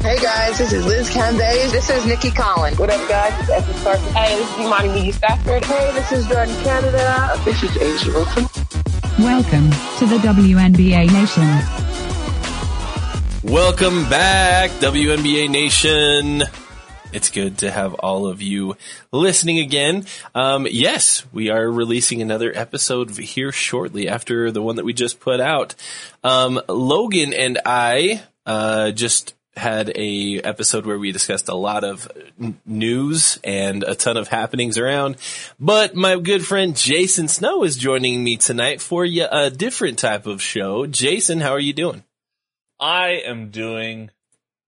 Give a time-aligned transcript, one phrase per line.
[0.00, 1.72] Hey guys, this is Liz Cambage.
[1.72, 2.78] This is Nikki Collins.
[2.78, 3.32] What up, guys?
[3.40, 4.12] It's Evan Carson.
[4.14, 5.64] Hey, this is Imani McGee-Stafford.
[5.64, 7.34] Hey, this is Jordan Canada.
[7.44, 8.44] This is A'ja Wilson.
[9.18, 11.48] Welcome to the WNBA Nation.
[13.52, 16.44] Welcome back, WNBA Nation.
[17.12, 18.76] It's good to have all of you
[19.10, 20.06] listening again.
[20.32, 25.18] Um, yes, we are releasing another episode here shortly after the one that we just
[25.18, 25.74] put out.
[26.22, 32.08] Um, Logan and I uh, just had a episode where we discussed a lot of
[32.64, 35.16] news and a ton of happenings around.
[35.60, 40.40] But my good friend Jason Snow is joining me tonight for a different type of
[40.40, 40.86] show.
[40.86, 42.04] Jason, how are you doing?
[42.80, 44.10] I am doing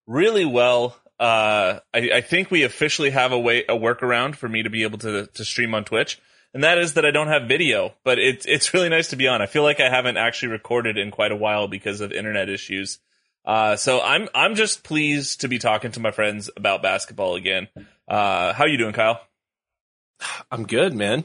[0.06, 0.96] really well.
[1.18, 4.82] Uh, I, I think we officially have a way, a workaround for me to be
[4.82, 6.18] able to to stream on Twitch,
[6.54, 7.94] and that is that I don't have video.
[8.04, 9.42] But it's it's really nice to be on.
[9.42, 12.98] I feel like I haven't actually recorded in quite a while because of internet issues.
[13.44, 17.68] Uh, so I'm I'm just pleased to be talking to my friends about basketball again.
[18.06, 19.20] Uh, how you doing, Kyle?
[20.50, 21.24] I'm good, man.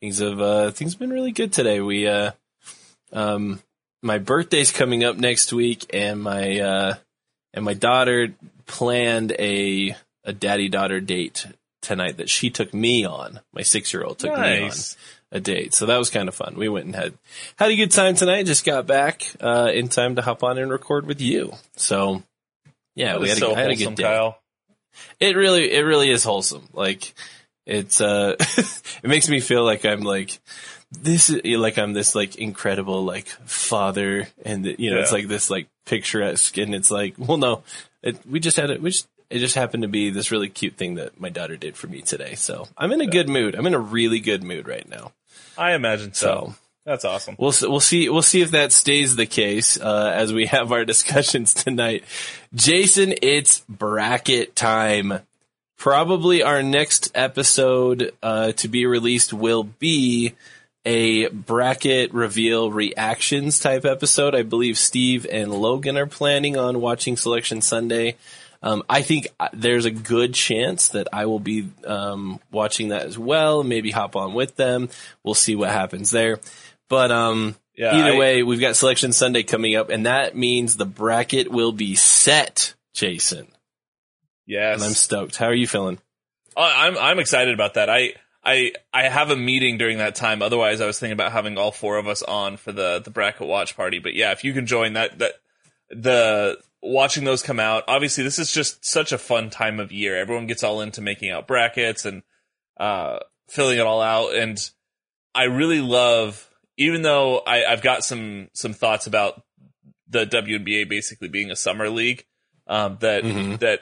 [0.00, 1.80] Things have uh, things have been really good today.
[1.80, 2.32] We uh,
[3.12, 3.60] um,
[4.02, 6.94] my birthday's coming up next week, and my uh,
[7.54, 8.34] and my daughter
[8.66, 11.46] planned a a daddy daughter date
[11.80, 13.40] tonight that she took me on.
[13.52, 14.96] My six year old took me on Nice.
[15.34, 16.54] A date, so that was kind of fun.
[16.56, 17.12] We went and had
[17.56, 18.46] had a good time tonight.
[18.46, 21.52] Just got back uh, in time to hop on and record with you.
[21.76, 22.22] So
[22.94, 24.04] yeah, That we had a, so I had a good day.
[24.04, 24.38] Kyle.
[25.18, 26.68] It really, it really is wholesome.
[26.72, 27.14] Like
[27.66, 30.38] it's, uh, it makes me feel like I'm like,
[30.92, 35.50] this is like I'm this like incredible like father and you know, it's like this
[35.50, 37.64] like picturesque and it's like, well, no,
[38.02, 40.76] it, we just had it, we just, it just happened to be this really cute
[40.76, 42.36] thing that my daughter did for me today.
[42.36, 43.56] So I'm in a good mood.
[43.56, 45.10] I'm in a really good mood right now.
[45.56, 46.26] I imagine so.
[46.26, 46.54] So
[46.84, 47.36] That's awesome.
[47.38, 50.84] We'll we'll see we'll see if that stays the case uh, as we have our
[50.84, 52.04] discussions tonight.
[52.54, 55.20] Jason, it's bracket time.
[55.76, 60.34] Probably our next episode uh, to be released will be
[60.84, 64.34] a bracket reveal reactions type episode.
[64.34, 68.16] I believe Steve and Logan are planning on watching Selection Sunday.
[68.64, 73.02] Um, I think uh, there's a good chance that I will be um, watching that
[73.02, 73.62] as well.
[73.62, 74.88] Maybe hop on with them.
[75.22, 76.40] We'll see what happens there.
[76.88, 80.76] But um, Yeah, either I- way, we've got Selection Sunday coming up, and that means
[80.78, 83.48] the bracket will be set, Jason.
[84.46, 85.36] Yes, And I'm stoked.
[85.36, 85.98] How are you feeling?
[86.56, 87.90] I'm I'm excited about that.
[87.90, 88.14] I
[88.44, 90.40] I I have a meeting during that time.
[90.40, 93.46] Otherwise, I was thinking about having all four of us on for the the bracket
[93.46, 93.98] watch party.
[93.98, 95.32] But yeah, if you can join that that
[95.90, 97.84] the watching those come out.
[97.88, 100.16] Obviously, this is just such a fun time of year.
[100.16, 102.22] Everyone gets all into making out brackets and
[102.78, 103.18] uh
[103.48, 104.34] filling it all out.
[104.34, 104.58] And
[105.34, 109.42] I really love, even though I, I've got some some thoughts about
[110.08, 112.24] the WNBA basically being a summer league.
[112.66, 113.58] Um, that Mhm.
[113.60, 113.80] that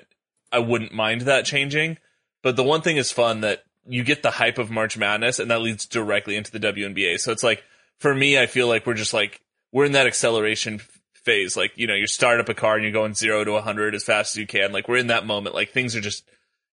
[0.51, 1.99] I wouldn't mind that changing.
[2.43, 5.51] But the one thing is fun that you get the hype of March Madness, and
[5.51, 7.19] that leads directly into the WNBA.
[7.21, 7.63] So it's like
[7.99, 9.41] for me, I feel like we're just like
[9.73, 10.81] we're in that acceleration
[11.25, 11.57] phase.
[11.57, 14.05] Like you know, you start up a car and you're going zero to 100 as
[14.05, 14.73] fast as you can.
[14.73, 15.55] Like we're in that moment.
[15.55, 16.25] Like things are just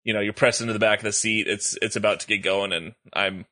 [0.04, 1.48] you know you're pressed into the back of the seat.
[1.48, 3.46] It's it's about to get going, and I'm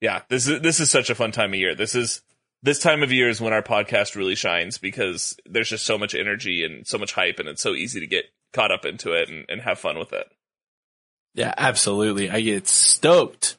[0.00, 0.22] yeah.
[0.28, 1.74] This is this is such a fun time of year.
[1.74, 2.22] This is
[2.62, 6.14] this time of year is when our podcast really shines because there's just so much
[6.14, 9.28] energy and so much hype, and it's so easy to get caught up into it
[9.28, 10.26] and, and have fun with it.
[11.34, 12.30] Yeah, absolutely.
[12.30, 13.57] I get stoked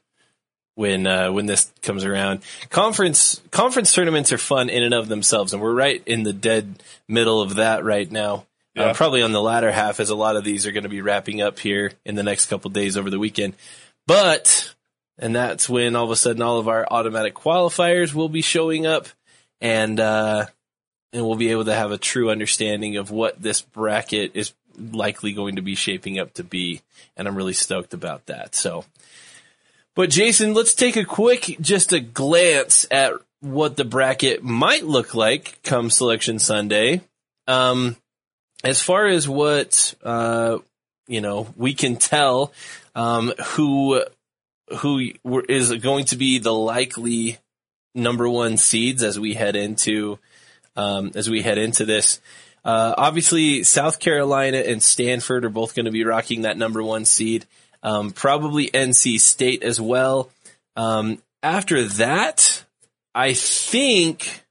[0.79, 2.39] when uh, when this comes around.
[2.69, 6.81] Conference conference tournaments are fun in and of themselves, and we're right in the dead
[7.05, 8.45] middle of that right now.
[8.75, 8.85] Yeah.
[8.85, 11.01] Uh, probably on the latter half, as a lot of these are going to be
[11.01, 13.55] wrapping up here in the next couple days over the weekend.
[14.07, 14.73] but,
[15.17, 18.85] and that's when all of a sudden all of our automatic qualifiers will be showing
[18.85, 19.07] up
[19.59, 20.45] and, uh,
[21.11, 25.33] and we'll be able to have a true understanding of what this bracket is likely
[25.33, 26.81] going to be shaping up to be.
[27.17, 28.55] And I'm really stoked about that.
[28.55, 28.85] So,
[29.99, 35.13] but Jason, let's take a quick, just a glance at what the bracket might look
[35.13, 37.01] like come selection Sunday.
[37.47, 37.97] Um,
[38.63, 40.59] as far as what, uh,
[41.09, 42.53] you know, we can tell,
[42.95, 44.01] um, who,
[44.77, 45.11] who
[45.49, 47.37] is going to be the likely
[47.93, 50.17] number one seeds as we head into,
[50.77, 52.21] um, as we head into this.
[52.63, 57.03] Uh, obviously, South Carolina and Stanford are both going to be rocking that number one
[57.03, 57.45] seed.
[57.81, 60.29] Um, probably NC State as well.
[60.75, 62.63] Um, after that,
[63.15, 64.43] I think,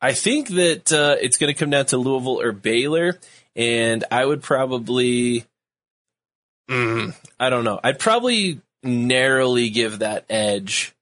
[0.00, 3.18] I think that uh, it's going to come down to Louisville or Baylor,
[3.56, 5.44] and I would probably,
[6.70, 10.94] mm, I don't know, I'd probably narrowly give that edge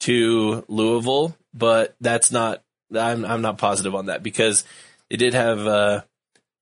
[0.00, 2.62] to Louisville, but that's not
[2.94, 4.64] I'm I'm not positive on that because
[5.08, 6.00] they did have uh,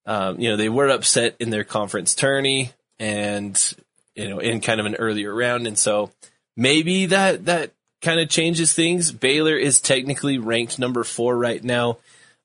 [0.07, 3.75] um, you know they were upset in their conference tourney and
[4.15, 6.11] you know in kind of an earlier round and so
[6.57, 9.13] maybe that that kind of changes things.
[9.13, 11.99] Baylor is technically ranked number four right now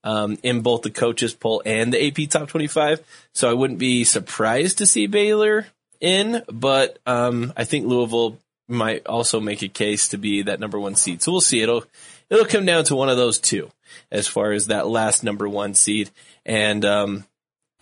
[0.04, 3.02] um, in both the coaches poll and the AP top 25.
[3.34, 5.68] So I wouldn't be surprised to see Baylor
[6.00, 10.80] in, but um, I think Louisville might also make a case to be that number
[10.80, 11.22] one seed.
[11.22, 11.62] So we'll see.
[11.62, 11.84] It'll
[12.30, 13.70] it'll come down to one of those two
[14.12, 16.10] as far as that last number one seed.
[16.46, 17.26] And, um,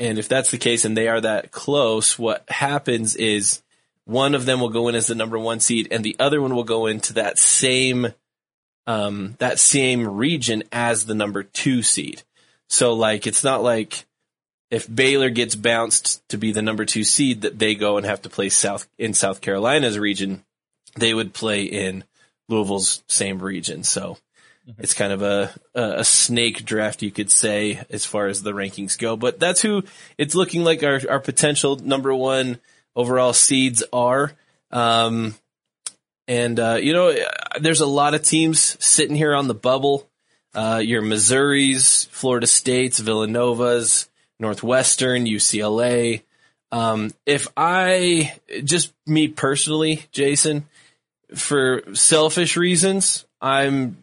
[0.02, 3.62] and if that's the case and they are that close, what happens is
[4.06, 6.56] one of them will go in as the number one seed and the other one
[6.56, 8.08] will go into that same,
[8.88, 12.24] um, that same region as the number two seed.
[12.68, 14.06] So like, it's not like
[14.72, 18.24] if Baylor gets bounced to be the number two seed that they go and have
[18.24, 20.44] to play South in South Carolina's region,
[20.96, 22.06] they would play in
[22.50, 23.84] Louisville's same region.
[23.84, 24.18] So.
[24.78, 28.98] It's kind of a, a snake draft, you could say, as far as the rankings
[28.98, 29.16] go.
[29.16, 29.84] But that's who
[30.18, 32.60] it's looking like our, our potential number one
[32.96, 34.34] overall seeds are.
[34.72, 35.36] Um,
[36.28, 37.14] and, uh, you know,
[37.60, 40.08] there's a lot of teams sitting here on the bubble.
[40.54, 44.10] Uh, your Missouris, Florida States, Villanovas,
[44.40, 46.22] Northwestern, UCLA.
[46.72, 50.66] Um, if I, just me personally, Jason,
[51.36, 54.01] for selfish reasons, I'm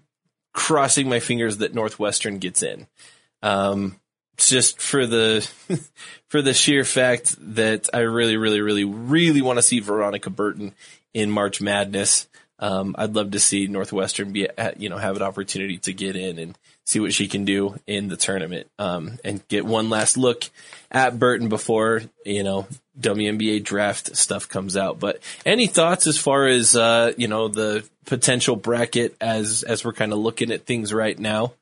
[0.58, 2.88] crossing my fingers that Northwestern gets in.
[3.44, 4.00] Um,
[4.36, 5.48] just for the
[6.28, 10.74] for the sheer fact that I really, really, really, really want to see Veronica Burton
[11.14, 12.26] in March Madness.
[12.58, 16.40] Um, I'd love to see Northwestern be, you know, have an opportunity to get in
[16.40, 20.48] and see what she can do in the tournament, um, and get one last look
[20.90, 22.66] at Burton before, you know,
[22.98, 24.98] WNBA draft stuff comes out.
[24.98, 29.92] But any thoughts as far as, uh, you know, the potential bracket as, as we're
[29.92, 31.52] kind of looking at things right now?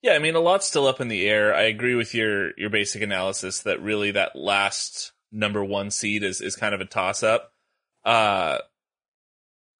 [0.00, 1.54] Yeah, I mean, a lot's still up in the air.
[1.54, 6.40] I agree with your, your basic analysis that really that last number one seed is,
[6.40, 7.52] is kind of a toss up.
[8.06, 8.56] Uh,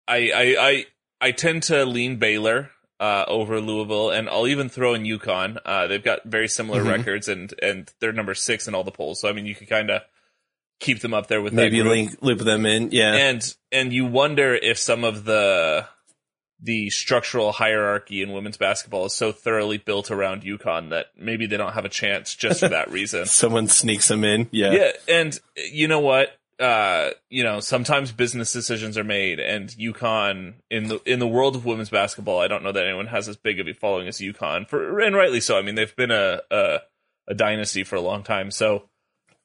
[0.06, 0.86] I, I, I,
[1.18, 2.70] I tend to lean Baylor
[3.00, 5.58] uh, over Louisville, and I'll even throw in UConn.
[5.64, 6.91] Uh, they've got very similar mm-hmm.
[6.91, 9.20] records, and and they're number six in all the polls.
[9.20, 10.02] So I mean, you could kind of
[10.79, 13.14] keep them up there with maybe link loop them in, yeah.
[13.14, 15.86] And and you wonder if some of the
[16.63, 21.56] the structural hierarchy in women's basketball is so thoroughly built around UConn that maybe they
[21.56, 23.24] don't have a chance just for that reason.
[23.24, 24.72] Someone sneaks them in, yeah.
[24.72, 26.36] Yeah, and you know what?
[26.60, 31.56] Uh, you know, sometimes business decisions are made, and UConn in the in the world
[31.56, 34.19] of women's basketball, I don't know that anyone has as big of a following as
[34.19, 35.58] UConn for, and rightly so.
[35.58, 36.81] I mean, they've been a a,
[37.29, 38.50] a dynasty for a long time.
[38.50, 38.84] So,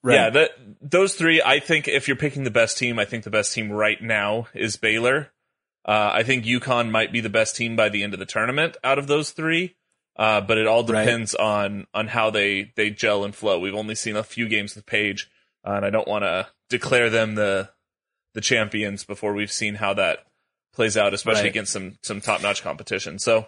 [0.03, 0.15] right.
[0.15, 3.29] yeah, that those three, I think, if you're picking the best team, I think the
[3.29, 5.31] best team right now is Baylor.
[5.85, 8.75] Uh, I think UConn might be the best team by the end of the tournament
[8.83, 9.75] out of those three.
[10.17, 11.45] Uh, but it all depends right.
[11.45, 13.59] on on how they they gel and flow.
[13.59, 15.29] We've only seen a few games with Paige,
[15.65, 17.69] uh, and I don't want to declare them the
[18.33, 20.25] the champions before we've seen how that
[20.73, 21.49] plays out, especially right.
[21.49, 23.17] against some some top notch competition.
[23.17, 23.47] So,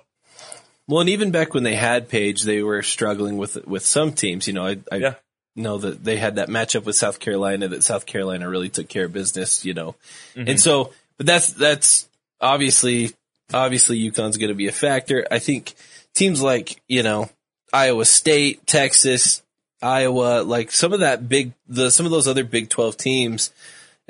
[0.88, 4.47] well, and even back when they had Paige, they were struggling with with some teams.
[4.47, 5.15] You know, I, I yeah.
[5.55, 9.05] know that they had that matchup with South Carolina that South Carolina really took care
[9.05, 9.65] of business.
[9.65, 9.95] You know,
[10.36, 10.47] mm-hmm.
[10.47, 12.07] and so, but that's that's
[12.41, 13.12] obviously
[13.53, 15.27] obviously UConn's going to be a factor.
[15.29, 15.75] I think
[16.15, 17.29] teams like you know
[17.74, 19.43] Iowa State, Texas,
[19.81, 23.51] Iowa, like some of that big, the some of those other Big Twelve teams,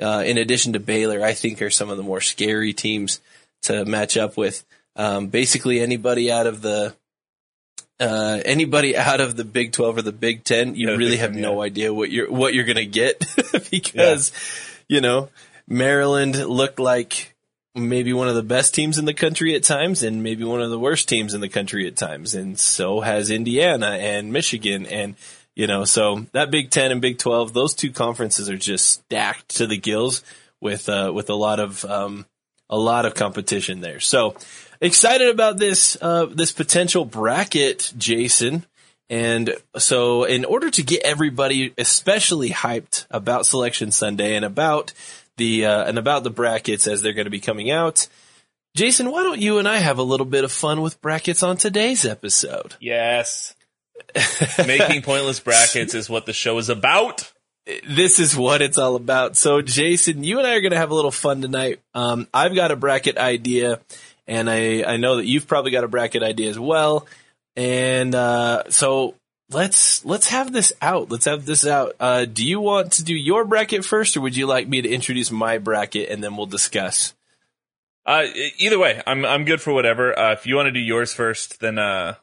[0.00, 3.20] uh, in addition to Baylor, I think are some of the more scary teams
[3.62, 4.64] to match up with.
[4.96, 6.94] Um, basically, anybody out of the
[8.00, 11.34] uh, anybody out of the Big Twelve or the Big Ten, you yeah, really have
[11.34, 13.24] no idea what you're what you're gonna get
[13.70, 14.32] because
[14.88, 14.96] yeah.
[14.96, 15.28] you know
[15.66, 17.34] Maryland looked like
[17.74, 20.70] maybe one of the best teams in the country at times and maybe one of
[20.70, 22.34] the worst teams in the country at times.
[22.34, 24.86] And so has Indiana and Michigan.
[24.86, 25.14] And,
[25.58, 29.56] you know, so that Big 10 and Big 12, those two conferences are just stacked
[29.56, 30.22] to the gills
[30.60, 32.26] with, uh, with a lot of, um,
[32.70, 33.98] a lot of competition there.
[33.98, 34.36] So
[34.80, 38.66] excited about this, uh, this potential bracket, Jason.
[39.10, 44.92] And so in order to get everybody especially hyped about selection Sunday and about
[45.38, 48.06] the, uh, and about the brackets as they're going to be coming out,
[48.76, 51.56] Jason, why don't you and I have a little bit of fun with brackets on
[51.56, 52.76] today's episode?
[52.78, 53.56] Yes.
[54.66, 57.32] Making pointless brackets is what the show is about.
[57.88, 59.36] this is what it's all about.
[59.36, 61.80] So, Jason, you and I are going to have a little fun tonight.
[61.94, 63.80] Um, I've got a bracket idea,
[64.26, 67.06] and I, I know that you've probably got a bracket idea as well.
[67.56, 69.14] And uh, so
[69.50, 71.10] let's let's have this out.
[71.10, 71.94] Let's have this out.
[71.98, 74.88] Uh, do you want to do your bracket first, or would you like me to
[74.88, 77.14] introduce my bracket and then we'll discuss?
[78.06, 78.24] Uh,
[78.58, 80.18] either way, I'm I'm good for whatever.
[80.18, 82.14] Uh, if you want to do yours first, then uh,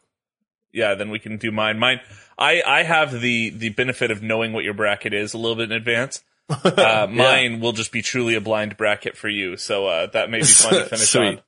[0.76, 1.80] yeah, then we can do mine.
[1.80, 2.02] Mine,
[2.38, 5.72] I I have the the benefit of knowing what your bracket is a little bit
[5.72, 6.24] in advance.
[6.48, 10.42] Uh, mine will just be truly a blind bracket for you, so uh, that may
[10.42, 11.28] be fun to finish Sweet.
[11.28, 11.42] on.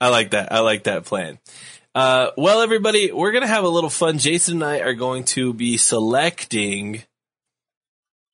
[0.00, 0.50] I like that.
[0.50, 1.38] I like that plan.
[1.94, 4.18] Uh, well, everybody, we're going to have a little fun.
[4.18, 7.04] Jason and I are going to be selecting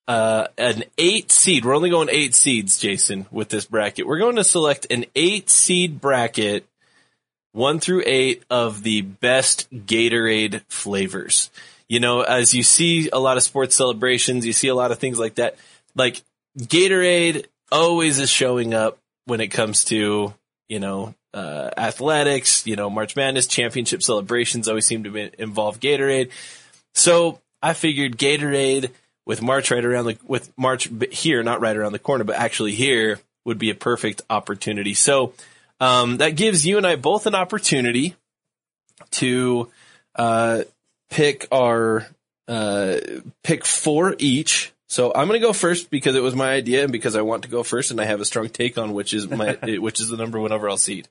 [0.08, 1.64] uh, an eight seed.
[1.64, 4.06] We're only going eight seeds, Jason, with this bracket.
[4.06, 6.66] We're going to select an eight seed bracket,
[7.56, 11.50] one through eight of the best Gatorade flavors.
[11.88, 14.98] You know, as you see a lot of sports celebrations, you see a lot of
[14.98, 15.56] things like that.
[15.94, 16.22] Like
[16.58, 20.34] Gatorade always is showing up when it comes to,
[20.68, 26.30] you know, uh, athletics, you know, March Madness championship celebrations always seem to involve Gatorade.
[26.94, 28.90] So I figured Gatorade
[29.24, 32.72] with March right around the, with March here, not right around the corner, but actually
[32.72, 34.92] here would be a perfect opportunity.
[34.92, 35.32] So,
[35.80, 38.14] um, that gives you and I both an opportunity
[39.12, 39.70] to,
[40.14, 40.62] uh,
[41.10, 42.06] pick our,
[42.48, 42.96] uh,
[43.42, 44.72] pick four each.
[44.88, 47.42] So I'm going to go first because it was my idea and because I want
[47.42, 50.08] to go first and I have a strong take on which is my, which is
[50.08, 51.08] the number one overall seed.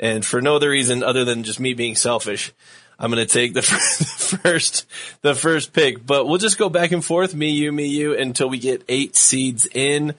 [0.00, 2.52] And for no other reason other than just me being selfish,
[2.98, 3.62] I'm going to take the
[4.42, 4.86] first,
[5.22, 8.48] the first pick, but we'll just go back and forth, me, you, me, you, until
[8.48, 10.14] we get eight seeds in,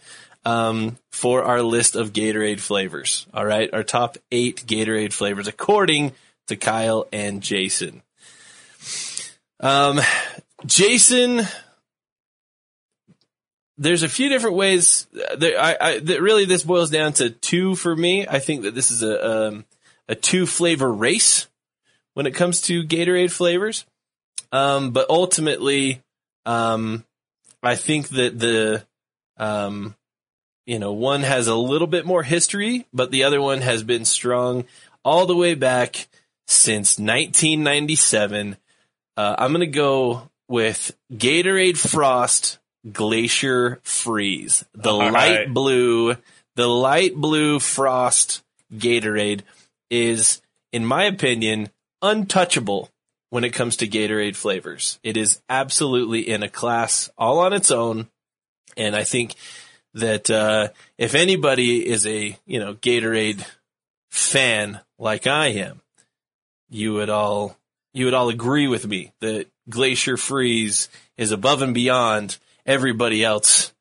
[0.46, 3.28] um, for our list of Gatorade flavors.
[3.34, 3.74] All right.
[3.74, 6.14] Our top eight Gatorade flavors according
[6.48, 8.02] to Kyle and Jason.
[9.60, 10.02] Um,
[10.66, 11.42] Jason,
[13.78, 15.08] there's a few different ways.
[15.38, 18.28] There, I, I that really this boils down to two for me.
[18.28, 19.66] I think that this is a um,
[20.08, 21.48] a two flavor race
[22.14, 23.86] when it comes to Gatorade flavors.
[24.52, 26.02] Um, but ultimately,
[26.46, 27.06] um,
[27.64, 28.86] I think that the
[29.38, 29.96] um,
[30.66, 34.06] you know one has a little bit more history, but the other one has been
[34.06, 34.66] strong
[35.04, 36.08] all the way back
[36.48, 38.58] since 1997.
[39.16, 42.60] Uh, I'm gonna go with Gatorade Frost
[42.92, 44.66] Glacier Freeze.
[44.74, 45.54] The All light right.
[45.54, 46.16] blue,
[46.56, 48.44] the light blue frost
[48.74, 49.42] Gatorade
[49.90, 50.42] is,
[50.72, 51.70] in my opinion,
[52.02, 52.90] untouchable
[53.30, 55.00] when it comes to Gatorade flavors.
[55.02, 58.08] It is absolutely in a class all on its own.
[58.76, 59.36] And I think
[59.94, 63.46] that, uh, if anybody is a, you know, Gatorade
[64.12, 65.82] fan like I am,
[66.70, 67.58] you would all,
[67.94, 73.72] you would all agree with me that Glacier Freeze is above and beyond everybody else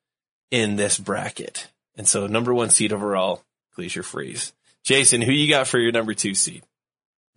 [0.51, 1.69] in this bracket.
[1.97, 3.43] And so number one seed overall,
[3.75, 4.53] Glacier Freeze.
[4.85, 6.63] Jason, who you got for your number two seed?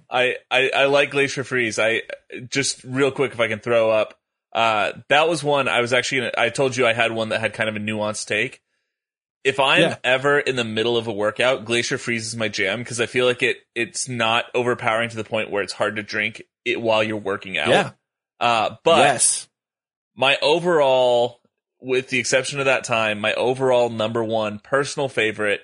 [0.10, 1.80] I, I, I like Glacier Freeze.
[1.80, 2.04] I
[2.50, 4.20] just real quick, if I can throw up,
[4.54, 7.42] uh, that was one I was actually gonna, I told you I had one that
[7.42, 8.62] had kind of a nuanced take.
[9.46, 9.98] If I'm Yeah.
[10.04, 13.28] ever in the middle of a workout, Glacier Freeze is my jam because I feel
[13.28, 17.04] like it, it's not overpowering to the point where it's hard to drink it while
[17.04, 17.68] you're working out.
[17.70, 17.92] Yeah.
[18.40, 19.48] Uh, but yes.
[20.16, 21.42] my overall,
[21.80, 25.62] with the exception of that time, my overall number one personal favorite,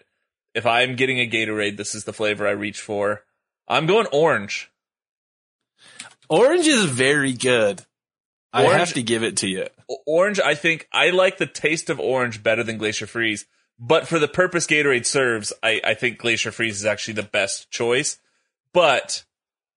[0.54, 3.24] if I'm getting a Gatorade, this is the flavor I reach for.
[3.68, 4.70] I'm going orange.
[6.30, 7.84] Orange is very good.
[8.54, 9.66] Orange, I have to give it to you.
[10.06, 13.48] Orange, I think I like the taste of orange better than Glacier Freeze.
[13.84, 17.72] But for the purpose Gatorade serves, I, I think Glacier Freeze is actually the best
[17.72, 18.20] choice.
[18.74, 19.24] But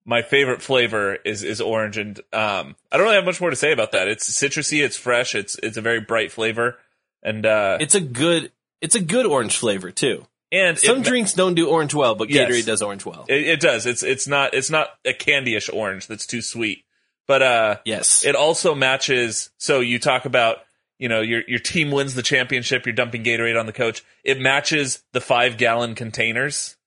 [0.05, 3.55] my favorite flavor is is orange, and um, I don't really have much more to
[3.55, 4.07] say about that.
[4.07, 6.77] It's citrusy, it's fresh, it's it's a very bright flavor,
[7.23, 10.27] and uh, It's a good, it's a good orange flavor too.
[10.51, 12.47] and Some it, drinks don't do orange well, but Yes.
[12.49, 13.25] Gatorade does orange well.
[13.27, 13.87] it, it does.
[13.87, 16.85] It's it's not it's not a candyish orange that's too sweet,
[17.25, 18.23] but uh, yes.
[18.23, 19.49] it also matches.
[19.57, 20.59] So you talk about
[20.99, 24.03] you know, your your team wins the championship, you're dumping Gatorade on the coach.
[24.23, 26.77] It matches the five gallon containers.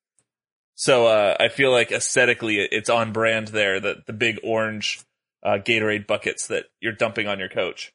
[0.74, 3.80] So uh, I feel like aesthetically, it's on brand there.
[3.80, 5.00] The the big orange
[5.42, 7.92] uh, Gatorade buckets that you're dumping on your coach.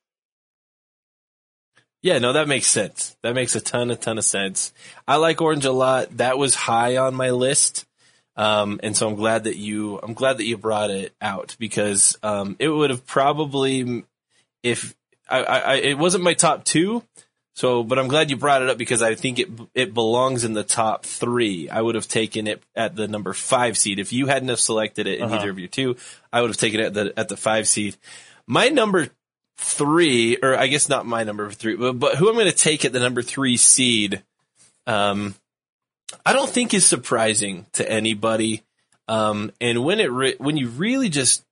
[2.03, 3.15] Yeah, no, that makes sense.
[3.24, 4.74] That makes a ton, a ton of sense.
[5.08, 6.17] I like orange a lot.
[6.17, 7.86] That was high on my list.
[8.36, 12.17] Um, and so I'm glad that you, I'm glad that you brought it out because,
[12.22, 14.03] um, it would have probably,
[14.63, 14.93] if
[15.39, 17.03] I, I, it wasn't my top two.
[17.55, 20.53] So, but I'm glad you brought it up because I think it, it belongs in
[20.53, 21.69] the top three.
[21.69, 23.99] I would have taken it at the number five seed.
[23.99, 25.35] If you hadn't have selected it in Uh-huh.
[25.35, 25.95] either of your two,
[26.31, 27.95] I would have taken it at the, at the five seed.
[28.47, 29.09] My number
[29.59, 32.85] three, or I guess not my number three, but, but who I'm going to take
[32.85, 34.23] at the number three seed,
[34.87, 35.35] um,
[36.25, 38.63] I don't think is surprising to anybody.
[39.07, 41.43] Um, and when it re- when you really just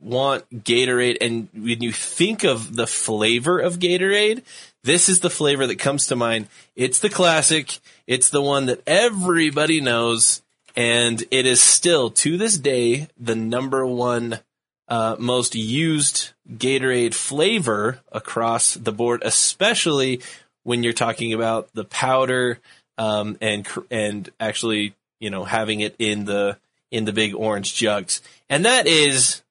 [0.00, 4.42] want Gatorade, and when you think of the flavor of Gatorade,
[4.82, 6.48] this is the flavor that comes to mind.
[6.76, 7.78] It's the classic.
[8.06, 10.42] It's the one that everybody knows,
[10.76, 14.40] and it is still to this day the number one
[14.88, 20.20] uh, most used Gatorade flavor across the board, especially
[20.62, 22.58] when you're talking about the powder
[22.98, 26.58] um, and and actually you know having it in the
[26.90, 28.20] in the big orange jugs,
[28.50, 29.42] and that is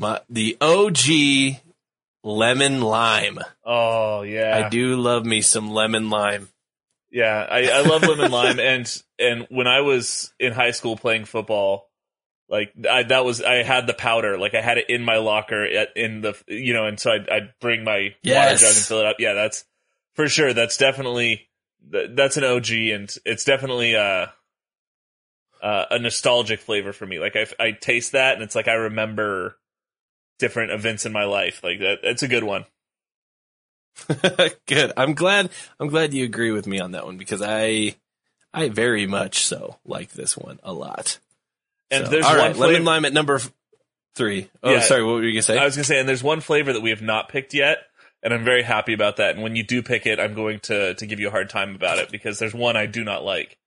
[0.00, 1.60] my, the OG
[2.24, 3.38] lemon lime.
[3.64, 6.48] Oh yeah, I do love me some lemon lime.
[7.10, 11.26] Yeah, I, I love lemon lime, and and when I was in high school playing
[11.26, 11.90] football,
[12.48, 15.64] like I that was I had the powder, like I had it in my locker
[15.64, 19.00] at, in the you know, and so I'd, I'd bring my water jug and fill
[19.00, 19.16] it up.
[19.18, 19.64] Yeah, that's
[20.14, 20.54] for sure.
[20.54, 21.48] That's definitely
[21.90, 24.26] that's an OG, and it's definitely uh,
[25.62, 27.18] uh, a nostalgic flavor for me.
[27.18, 29.56] Like I I taste that, and it's like I remember
[30.40, 31.62] different events in my life.
[31.62, 32.64] Like that, that's a good one.
[34.66, 34.92] Good.
[34.96, 35.50] I'm glad.
[35.78, 37.94] I'm glad you agree with me on that one because I,
[38.52, 41.18] I very much so like this one a lot.
[41.90, 43.40] And So, there's all one right, lemon lime at number
[44.14, 44.48] three.
[44.62, 44.80] Oh, Yeah.
[44.80, 45.04] sorry.
[45.04, 45.58] What were you gonna say?
[45.58, 47.78] I was gonna say, and there's one flavor that we have not picked yet,
[48.22, 49.34] and I'm very happy about that.
[49.34, 51.74] And when you do pick it, I'm going to to give you a hard time
[51.74, 53.58] about it because there's one I do not like.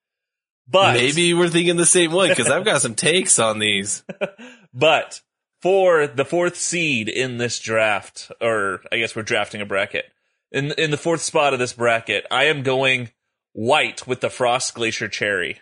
[0.68, 4.04] But Maybe we're thinking the same one because I've got some takes on these.
[4.74, 5.20] but
[5.64, 10.12] for the fourth seed in this draft, or I guess we're drafting a bracket.
[10.52, 13.12] In in the fourth spot of this bracket, I am going
[13.54, 15.62] white with the Frost Glacier Cherry.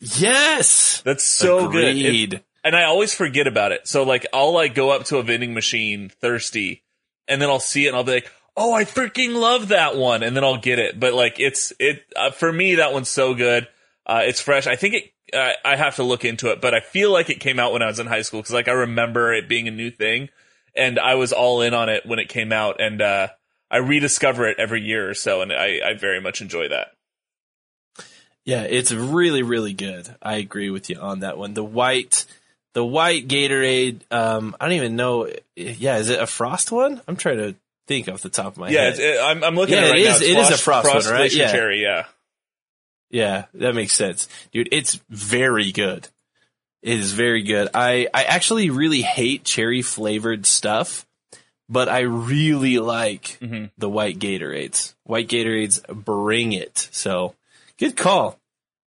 [0.00, 1.02] Yes.
[1.04, 1.96] That's so good.
[1.96, 3.86] It- and I always forget about it.
[3.86, 6.82] So like I'll like go up to a vending machine thirsty
[7.28, 10.24] and then I'll see it and I'll be like, "Oh, I freaking love that one."
[10.24, 10.98] And then I'll get it.
[10.98, 13.68] But like it's it uh, for me that one's so good.
[14.04, 14.66] Uh it's fresh.
[14.66, 17.40] I think it uh, I have to look into it, but I feel like it
[17.40, 19.70] came out when I was in high school cuz like I remember it being a
[19.72, 20.28] new thing
[20.74, 23.28] and I was all in on it when it came out and uh
[23.70, 26.88] I rediscover it every year or so and I I very much enjoy that.
[28.44, 30.14] Yeah, it's really, really good.
[30.20, 31.54] I agree with you on that one.
[31.54, 32.24] The white,
[32.72, 34.00] the white Gatorade.
[34.10, 35.28] Um, I don't even know.
[35.54, 37.00] Yeah, is it a frost one?
[37.06, 37.54] I'm trying to
[37.86, 38.98] think off the top of my yeah, head.
[38.98, 40.10] it, I'm I'm looking Yeah, at it right it now.
[40.16, 41.32] is- It's it is a frost one, right?
[41.32, 41.52] Yeah.
[41.52, 42.06] Cherry, yeah.
[43.12, 44.28] Yeah, that makes sense.
[44.50, 46.08] Dude, it's very good.
[46.82, 47.68] It is very good.
[47.74, 51.06] I, I actually really hate cherry flavored stuff,
[51.68, 53.70] but I really like Mhm.
[53.78, 54.94] the white Gatorades.
[55.04, 56.88] White Gatorades bring it.
[56.90, 57.36] So
[57.78, 58.40] good call.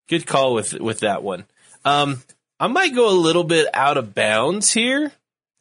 [0.08, 1.44] Good call with, with that one.
[1.84, 2.22] Um,
[2.58, 5.12] I might go a little bit out of bounds here.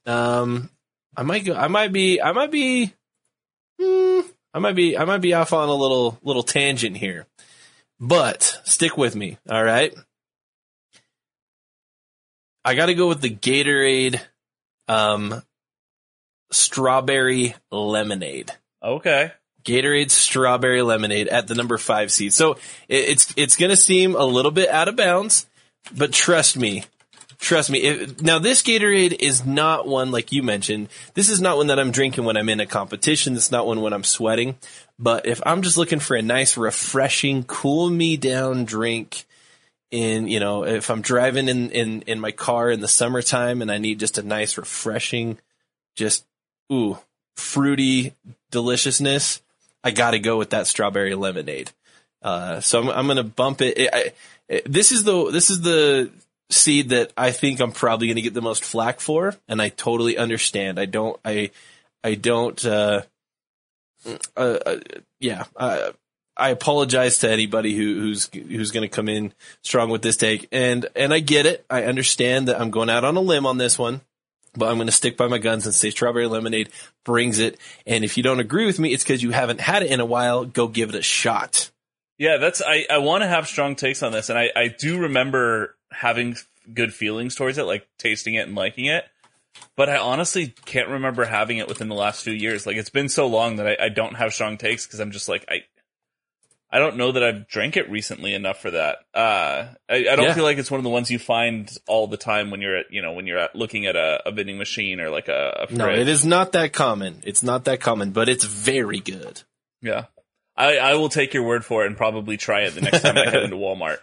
[0.05, 0.69] Um,
[1.15, 2.93] I might go, I might be, I might be,
[3.79, 4.21] hmm,
[4.53, 7.25] I might be, I might be off on a little, little tangent here.
[7.99, 9.93] But stick with me, all right?
[12.65, 14.19] I got to go with the Gatorade
[14.87, 15.41] um
[16.51, 18.51] strawberry lemonade.
[18.81, 19.31] Okay.
[19.63, 22.33] Gatorade strawberry lemonade at the number 5 seed.
[22.33, 22.53] So
[22.87, 25.45] it, it's it's going to seem a little bit out of bounds,
[25.95, 26.83] but trust me.
[27.39, 27.79] Trust me.
[27.79, 30.89] If, now this Gatorade is not one like you mentioned.
[31.13, 33.35] This is not one that I'm drinking when I'm in a competition.
[33.35, 34.57] It's not one when I'm sweating.
[35.03, 39.25] But if I'm just looking for a nice, refreshing, cool me down drink
[39.91, 43.69] in, you know, if I'm driving in, in, in my car in the summertime and
[43.69, 45.39] I need just a nice, refreshing,
[45.97, 46.23] just,
[46.71, 46.97] ooh,
[47.35, 48.13] fruity
[48.49, 49.41] deliciousness,
[49.83, 51.71] I gotta go with that strawberry lemonade.
[52.21, 53.89] Uh, so I'm, I'm gonna bump it.
[53.93, 54.13] I,
[54.65, 56.11] this is the, this is the
[56.49, 60.17] seed that I think I'm probably gonna get the most flack for, and I totally
[60.17, 60.79] understand.
[60.79, 61.51] I don't, I,
[62.05, 63.01] I don't, uh,
[64.35, 64.79] uh, uh
[65.19, 65.91] yeah, uh,
[66.35, 70.47] I apologize to anybody who, who's who's going to come in strong with this take,
[70.51, 71.65] and and I get it.
[71.69, 74.01] I understand that I'm going out on a limb on this one.
[74.55, 76.69] but I'm going to stick by my guns and say strawberry lemonade
[77.03, 77.59] brings it.
[77.87, 80.05] And if you don't agree with me, it's because you haven't had it in a
[80.05, 80.45] while.
[80.45, 81.71] Go give it a shot.
[82.17, 84.99] Yeah, that's I, I want to have strong takes on this, and I, I do
[84.99, 86.35] remember having
[86.73, 89.05] good feelings towards it, like tasting it and liking it.
[89.75, 92.65] But I honestly can't remember having it within the last few years.
[92.67, 95.27] Like it's been so long that I, I don't have strong takes because I'm just
[95.29, 95.63] like I
[96.71, 98.97] I don't know that I've drank it recently enough for that.
[99.13, 100.33] Uh, I, I don't Yeah.
[100.33, 102.85] feel like it's one of the ones you find all the time when you're at
[102.91, 105.73] you know when you're at looking at a, a vending machine or like a, a
[105.73, 107.21] No, it is not that common.
[107.23, 109.41] It's not that common, but it's very good.
[109.81, 110.05] Yeah.
[110.55, 113.17] I, I will take your word for it and probably try it the next time
[113.17, 113.97] I head into Walmart.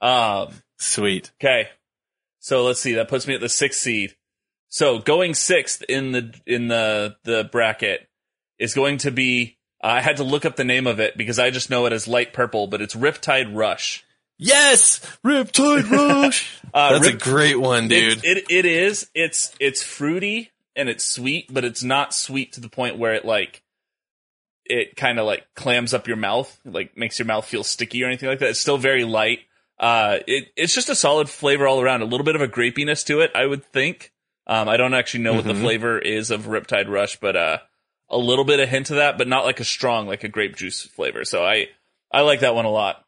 [0.00, 1.30] Um, Sweet.
[1.40, 1.68] okay.
[2.38, 2.94] So let's see.
[2.94, 4.14] That puts me at the sixth seed.
[4.70, 8.08] So going sixth in the in the the bracket
[8.58, 9.58] is going to be.
[9.82, 12.06] I had to look up the name of it because I just know it as
[12.06, 14.04] light purple, but it's Riptide Rush.
[14.38, 15.90] Yes, Riptide
[16.22, 16.60] Rush.
[16.72, 18.18] Uh, That's a great one, dude.
[18.24, 19.10] It, it it is.
[19.14, 23.24] It's it's fruity and it's sweet, but it's not sweet to the point where it
[23.24, 23.62] like
[24.64, 28.06] it kind of like clams up your mouth, like makes your mouth feel sticky or
[28.06, 28.50] anything like that.
[28.50, 29.40] It's still very light.
[29.78, 32.02] Uh, it it's just a solid flavor all around.
[32.02, 34.12] A little bit of a grapiness to it, I would think.
[34.50, 35.60] Um, I don't actually know what the Mhm.
[35.62, 37.58] flavor is of Riptide Rush, but uh,
[38.08, 40.56] a little bit of hint of that, but not like a strong, like a grape
[40.56, 41.24] juice flavor.
[41.24, 41.68] So I
[42.10, 43.04] I like that one a lot.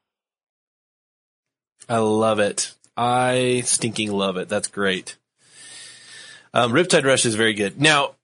[1.89, 2.73] I love it.
[2.97, 4.49] I stinking love it.
[4.49, 5.17] That's great.
[6.55, 7.81] Um, Riptide Rush is very good.
[7.81, 8.15] Now,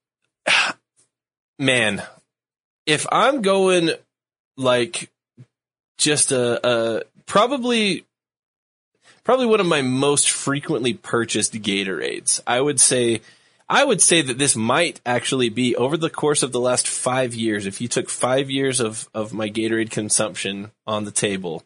[1.59, 2.03] man,
[2.87, 3.91] if I'm going
[4.57, 5.11] like
[5.97, 8.05] just a, a probably
[9.29, 13.21] probably one of my most frequently purchased Gatorades, I would say
[13.69, 17.35] I would say that this might actually be over the course of the last five
[17.35, 17.67] years.
[17.67, 21.63] If you took five years of, of my Gatorade consumption on the table,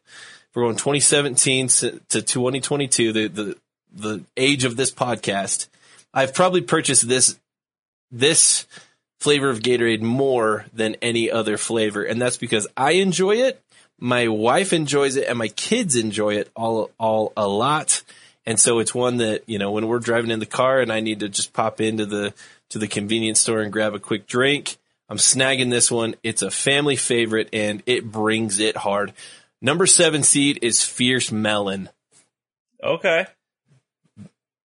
[0.53, 3.57] we're going 2017 to to 2022, the, the,
[3.92, 5.68] the age of this podcast,
[6.12, 7.38] I've probably purchased this,
[8.11, 8.66] this
[9.20, 12.03] flavor of Gatorade more than any other flavor.
[12.03, 13.62] And that's because I enjoy it.
[13.98, 18.02] My wife enjoys it and my kids enjoy it all, all a lot.
[18.44, 21.00] And so it's one that, you know, when we're driving in the car and I
[21.00, 22.35] need to just pop into the,
[22.70, 24.76] to the convenience store and grab a quick drink,
[25.09, 26.14] I'm snagging this one.
[26.22, 29.12] It's a family favorite and it brings it hard.
[29.61, 31.88] Number seven seed is Fierce Melon.
[32.83, 33.26] Okay.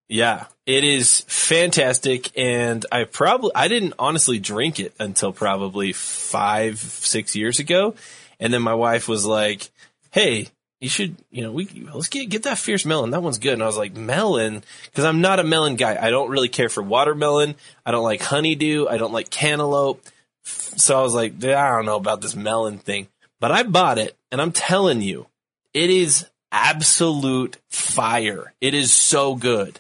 [0.10, 2.32] Yeah, it is fantastic.
[2.38, 7.94] And I probably, I didn't honestly drink it until probably five, six years ago.
[8.40, 9.70] And then my wife was like,
[10.12, 10.48] Hey,
[10.80, 13.10] you should, you know, we, let's get, get that fierce melon.
[13.10, 13.54] That one's good.
[13.54, 14.64] And I was like, melon?
[14.94, 15.98] Cause I'm not a melon guy.
[16.00, 17.56] I don't really care for watermelon.
[17.86, 18.88] I don't like honeydew.
[18.88, 20.06] I don't like cantaloupe.
[20.44, 23.08] So I was like, I don't know about this melon thing,
[23.40, 25.28] but I bought it and I'm telling you,
[25.74, 28.54] it is absolute fire.
[28.62, 29.80] It is so good.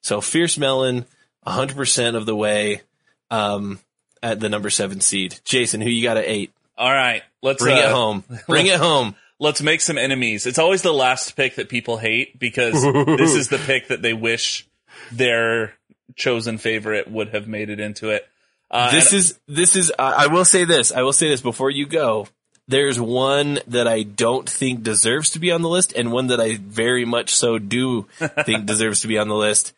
[0.00, 1.04] So Fierce Melon,
[1.46, 2.82] 100% of the way
[3.30, 3.78] um,
[4.22, 5.38] at the number seven seed.
[5.44, 6.52] Jason, who you got at eight?
[6.76, 7.22] All right.
[7.42, 8.24] Let's Bring uh, it home.
[8.48, 9.14] Bring it home.
[9.38, 10.46] let's make some enemies.
[10.46, 14.12] It's always the last pick that people hate because this is the pick that they
[14.14, 14.66] wish
[15.10, 15.74] their
[16.14, 18.28] chosen favorite would have made it into it.
[18.70, 20.92] Uh, This is, this is, I I will say this.
[20.92, 22.28] I will say this before you go.
[22.68, 26.40] There's one that I don't think deserves to be on the list and one that
[26.40, 28.02] I very much so do
[28.44, 29.74] think deserves to be on the list.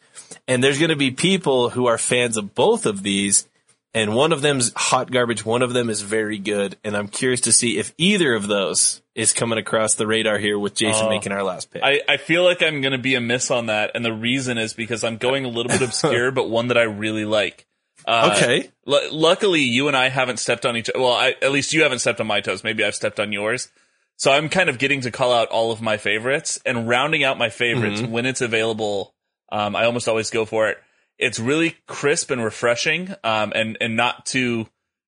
[0.46, 3.48] And there's going to be people who are fans of both of these.
[3.94, 5.44] And one of them's hot garbage.
[5.44, 6.76] One of them is very good.
[6.82, 10.58] And I'm curious to see if either of those is coming across the radar here
[10.58, 11.10] with Jason Oh.
[11.10, 11.80] making our last pick.
[11.84, 13.92] I, I feel like I'm going to be a miss on that.
[13.94, 16.82] And the reason is because I'm going a little bit obscure, but one that I
[16.82, 17.66] really like.
[18.04, 18.70] Uh, okay.
[18.88, 20.90] L- luckily, you and I haven't stepped on each.
[20.92, 22.64] Well, I, at least you haven't stepped on my toes.
[22.64, 23.68] Maybe I've stepped on yours.
[24.16, 27.38] So I'm kind of getting to call out all of my favorites and rounding out
[27.38, 28.10] my favorites Mm-hmm.
[28.12, 29.14] when it's available.
[29.52, 30.78] Um, I almost always go for it.
[31.18, 34.66] It's really crisp and refreshing, um, and and not too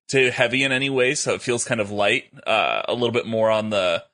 [0.08, 1.14] too heavy in any way.
[1.14, 4.04] So it feels kind of light, uh, a little bit more on the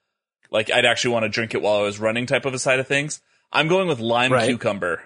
[0.50, 2.80] like I'd actually want to drink it while I was running type of a side
[2.80, 3.20] of things.
[3.52, 4.48] I'm going with lime Right.
[4.48, 5.02] cucumber.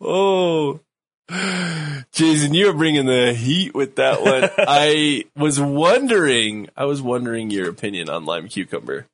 [0.00, 0.80] oh,
[2.12, 4.50] Jason, you're bringing the heat with that one.
[4.58, 9.06] I was wondering, I was wondering your opinion on lime cucumber.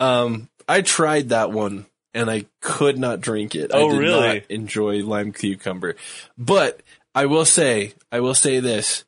[0.00, 3.70] Um, I tried that one and I could not drink it.
[3.72, 4.28] Oh, I did really?
[4.38, 5.96] not enjoy lime cucumber,
[6.38, 6.80] but
[7.14, 9.04] I will say, I will say this.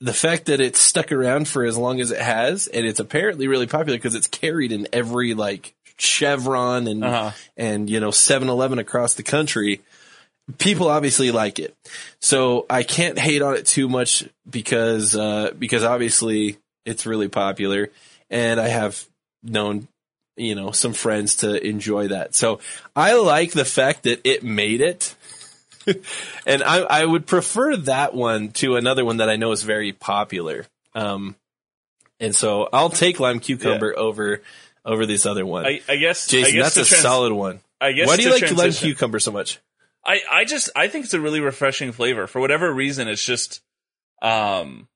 [0.00, 3.48] The fact that it's stuck around for as long as it has, and it's apparently
[3.48, 7.30] really popular because it's carried in every like Chevron and Uh-huh.
[7.56, 9.80] and you know 7-Eleven across the country.
[10.58, 11.74] People obviously like it,
[12.20, 17.90] so I can't hate on it too much because uh, because obviously it's really popular,
[18.28, 19.02] and I have
[19.42, 19.88] known
[20.36, 22.34] you know, some friends to enjoy that.
[22.34, 22.60] So
[22.94, 25.14] I like the fact that it made it.
[26.46, 29.92] and I, I would prefer that one to another one that I know is very
[29.92, 30.66] popular.
[30.94, 31.36] Um,
[32.20, 34.42] and so I'll take lime cucumber over
[34.84, 35.66] over this other one.
[35.66, 37.60] I, I guess Jason, I guess that's a trans- solid one.
[37.80, 39.60] I guess Why do you like lime cucumber so much?
[40.06, 42.26] I, I just I think it's a really refreshing flavor.
[42.26, 43.60] For whatever reason, it's just
[44.22, 44.88] um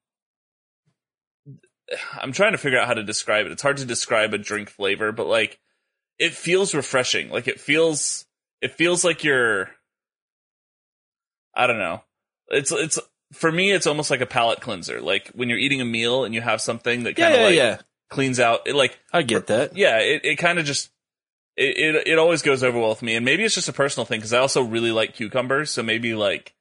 [2.21, 3.53] I'm trying to figure out how to describe it.
[3.53, 5.59] It's hard to describe a drink flavor, but like
[6.19, 7.31] it feels refreshing.
[7.31, 8.27] Like it feels
[8.61, 9.71] it feels like you're
[11.55, 12.03] I don't know.
[12.49, 12.99] It's it's
[13.33, 15.01] for me it's almost like a palate cleanser.
[15.01, 17.55] Like when you're eating a meal and you have something that kind of yeah, like
[17.57, 17.79] yeah.
[18.11, 19.77] cleans out it like I get that.
[19.77, 20.91] yeah, it, it kind of just
[21.57, 24.05] it, it it always goes over well with me, and maybe it's just a personal
[24.05, 26.55] thing because I also really like cucumbers, so maybe like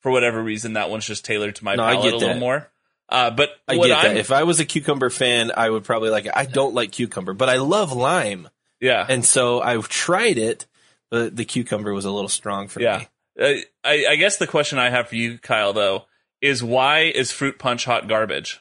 [0.00, 2.38] for whatever reason that one's just tailored to my No, palate a little that.
[2.38, 2.68] more.
[3.10, 4.16] Uh, but I get I'm, that.
[4.16, 6.32] If I was a cucumber fan, I would probably like it.
[6.34, 8.48] I don't like cucumber, but I love lime.
[8.80, 10.66] yeah, And so I've tried it,
[11.10, 12.98] but the cucumber was a little strong for yeah.
[12.98, 13.08] me.
[13.40, 16.04] Uh, I I guess the question I have for you, Kyle, though,
[16.40, 18.60] is why is fruit punch hot garbage?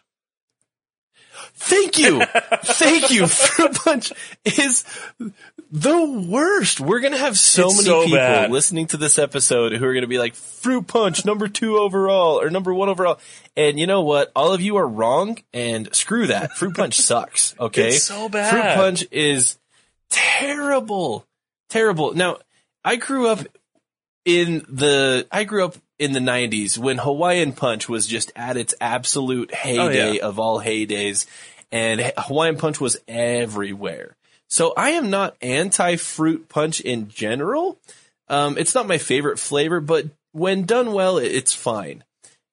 [1.54, 2.21] Thank you.
[2.63, 3.28] Thank you.
[3.28, 4.13] Fruit Punch
[4.45, 4.84] is
[5.71, 6.80] the worst.
[6.80, 8.52] We're going to have so It's many so people bad.
[8.52, 12.39] listening to this episode who are going to be like, Fruit Punch, number two overall
[12.41, 13.19] or number one overall.
[13.56, 14.32] And you know what?
[14.36, 16.54] All of you are wrong and screw that.
[16.54, 17.56] Fruit Punch sucks.
[17.60, 17.89] Okay.
[17.89, 18.49] It's so bad.
[18.52, 19.58] Fruit Punch is
[20.10, 21.25] terrible.
[21.69, 22.13] Terrible.
[22.13, 22.38] Now,
[22.84, 23.39] I grew up
[24.25, 28.74] in the I grew up in the 90s when Hawaiian Punch was just at its
[28.82, 30.26] absolute heyday Oh, yeah.
[30.26, 31.26] of all heydays
[31.72, 34.16] and Hawaiian Punch was everywhere.
[34.48, 37.78] So I am not anti fruit punch in general.
[38.28, 42.04] Um, it's not my favorite flavor, but when done well, it's fine.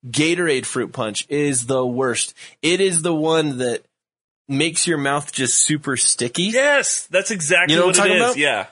[0.07, 2.35] Gatorade fruit punch is the worst.
[2.63, 3.83] It is the one that
[4.49, 6.45] makes your mouth just super sticky.
[6.45, 8.31] Yes, that's exactly You know what, what I'm talking is.
[8.31, 8.37] about?
[8.37, 8.67] Yeah,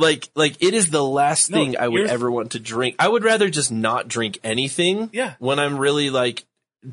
[0.00, 2.96] Like, like it is the last No, thing I would ever want to drink.
[2.98, 5.10] I would rather just not drink anything.
[5.12, 5.34] Yeah.
[5.38, 6.44] When I'm really like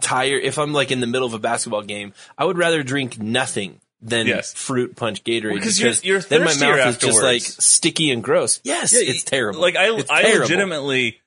[0.02, 3.18] tired, if I'm like in the middle of a basketball game, I would rather drink
[3.20, 4.54] nothing than Yes.
[4.54, 8.24] fruit punch Gatorade Well, 'cause you're- you're then my mouth is just like sticky and
[8.24, 8.60] gross.
[8.64, 9.60] Yes, Yeah, it's terrible.
[9.60, 10.42] Like I, It's I terrible.
[10.42, 11.20] legitimately,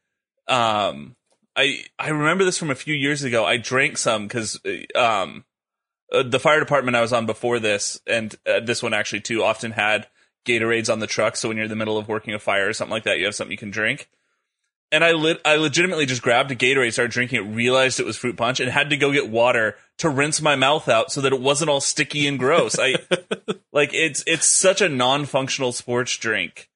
[0.46, 1.16] um,
[1.56, 3.44] I I remember this from a few years ago.
[3.44, 4.60] I drank some because
[4.94, 5.44] um,
[6.12, 9.42] uh, the fire department I was on before this, and uh, this one actually too,
[9.42, 10.06] often had
[10.46, 11.36] Gatorades on the truck.
[11.36, 13.24] So when you're in the middle of working a fire or something like that, you
[13.26, 14.08] have something you can drink.
[14.92, 18.16] And I lit, I legitimately just grabbed a Gatorade, started drinking it, realized it was
[18.16, 21.32] fruit punch, and had to go get water to rinse my mouth out so that
[21.32, 22.76] it wasn't all sticky and gross.
[22.76, 22.94] I
[23.72, 26.68] like it's it's such a non-functional sports drink.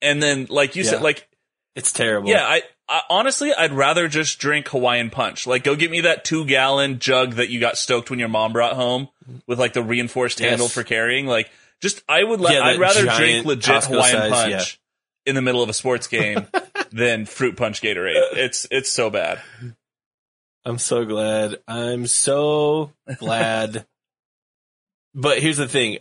[0.00, 1.28] And then, like you said, like
[1.74, 2.30] It's terrible.
[2.30, 5.46] yeah, I, I honestly, I'd rather just drink Hawaiian Punch.
[5.46, 8.54] Like, go get me that two gallon jug that you got stoked when your mom
[8.54, 9.08] brought home
[9.46, 10.48] with like the reinforced Yes.
[10.50, 11.26] handle for carrying.
[11.26, 14.80] Like, just I would, let Yeah, I'd rather drink legit Costco Hawaiian size, Punch
[15.24, 15.30] yeah.
[15.30, 16.46] in the middle of a sports game
[16.92, 18.20] than fruit punch Gatorade.
[18.32, 19.40] It's it's so bad.
[20.64, 21.56] I'm so glad.
[21.66, 23.86] I'm so glad.
[25.14, 25.98] but here's the thing.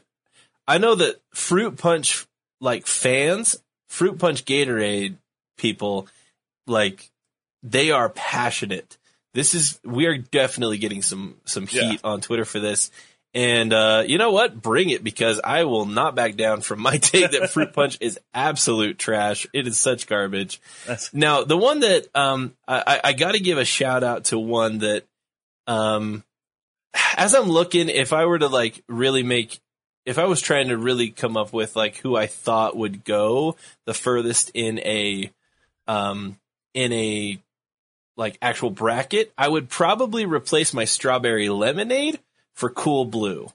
[0.68, 2.26] I know that fruit punch
[2.60, 3.56] like fans,
[3.88, 5.16] fruit punch Gatorade
[5.58, 6.08] people
[6.66, 7.10] like
[7.64, 8.98] they are passionate.
[9.34, 11.90] This is we are definitely getting some some Yeah.
[11.92, 12.92] heat on Twitter for this.
[13.38, 14.60] And uh, you know what?
[14.60, 18.20] Bring it because I will not back down from my take that fruit punch is
[18.34, 19.46] absolute trash.
[19.54, 20.60] It is such garbage.
[20.88, 24.40] That's Now, the one that um, I, I- got to give a shout out to
[24.40, 25.04] one that,
[25.68, 26.24] um,
[27.16, 29.60] as I'm looking, if I were to like really make,
[30.04, 33.56] if I was trying to really come up with like who I thought would go
[33.86, 35.32] the furthest in a,
[35.88, 36.40] um,
[36.74, 37.38] in a
[38.16, 42.20] like actual bracket, I would probably replace my strawberry lemonade
[42.58, 43.50] for cool blue.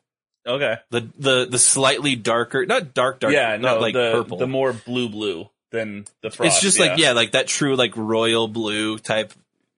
[0.46, 0.76] okay.
[0.90, 4.38] The the the slightly darker, not dark dark, yeah, not no, like the purple.
[4.38, 6.54] the more blue blue than the frost.
[6.54, 9.32] It's just like yeah, like that true like royal blue type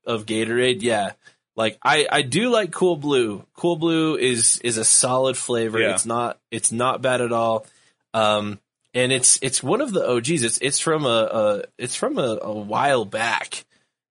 [0.07, 0.83] of Gatorade.
[0.83, 1.13] Yeah,
[1.57, 3.45] like I I do like Cool Blue.
[3.55, 5.81] Cool Blue is is a solid flavor.
[5.81, 5.95] Yeah.
[5.95, 7.67] It's not it's not bad at all.
[8.13, 8.61] Um,
[8.93, 10.43] and it's it's one of the OGs.
[10.43, 13.65] It's it's from a, a it's from a, a while back,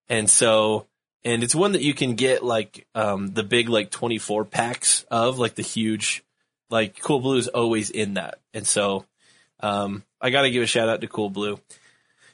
[0.10, 0.88] and so
[1.26, 5.06] and it's one that you can get like um the big like twenty four packs
[5.12, 6.24] of like the huge
[6.70, 9.06] like Cool Blue is always in that, and so
[9.60, 11.60] um I got to give a shout out to Cool Blue.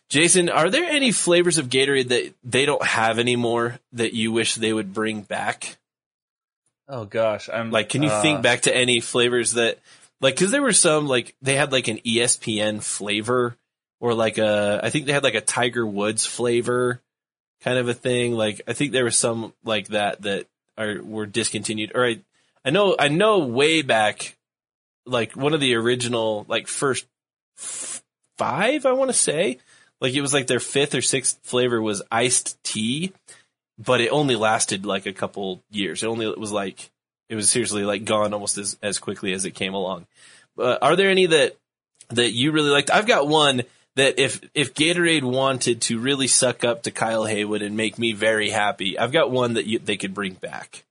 [0.10, 4.56] Jason, are there any flavors of Gatorade that they don't have anymore that you wish
[4.56, 5.78] they would bring back?
[6.90, 9.78] oh gosh, I'm Like, can you uh, think back to any flavors that,
[10.20, 13.56] like, because there were some like they had like an ESPN flavor,
[14.00, 17.00] or like a, I think they had like a Tiger Woods flavor,
[17.64, 18.34] kind of a thing.
[18.34, 21.92] Like, I think there was some like that that are were discontinued.
[21.96, 22.20] Or I,
[22.64, 24.38] I know, I know way back
[25.06, 27.06] like one of the original like first
[27.58, 28.04] f-
[28.38, 29.60] five, I want to say.
[30.02, 33.12] Like it was like their fifth or sixth flavor was iced tea,
[33.78, 36.04] but it only lasted like a couple years.
[36.04, 36.90] It only it was like
[37.28, 40.08] it was seriously like gone almost as as quickly as it came along.
[40.58, 41.58] Uh, are there any that
[42.10, 42.92] that you really liked?
[42.92, 43.64] I've got one
[44.00, 48.14] that if if Gatorade wanted to really suck up to Kyle Haywood and make me
[48.14, 50.84] very happy, I've got one that you, they could bring back.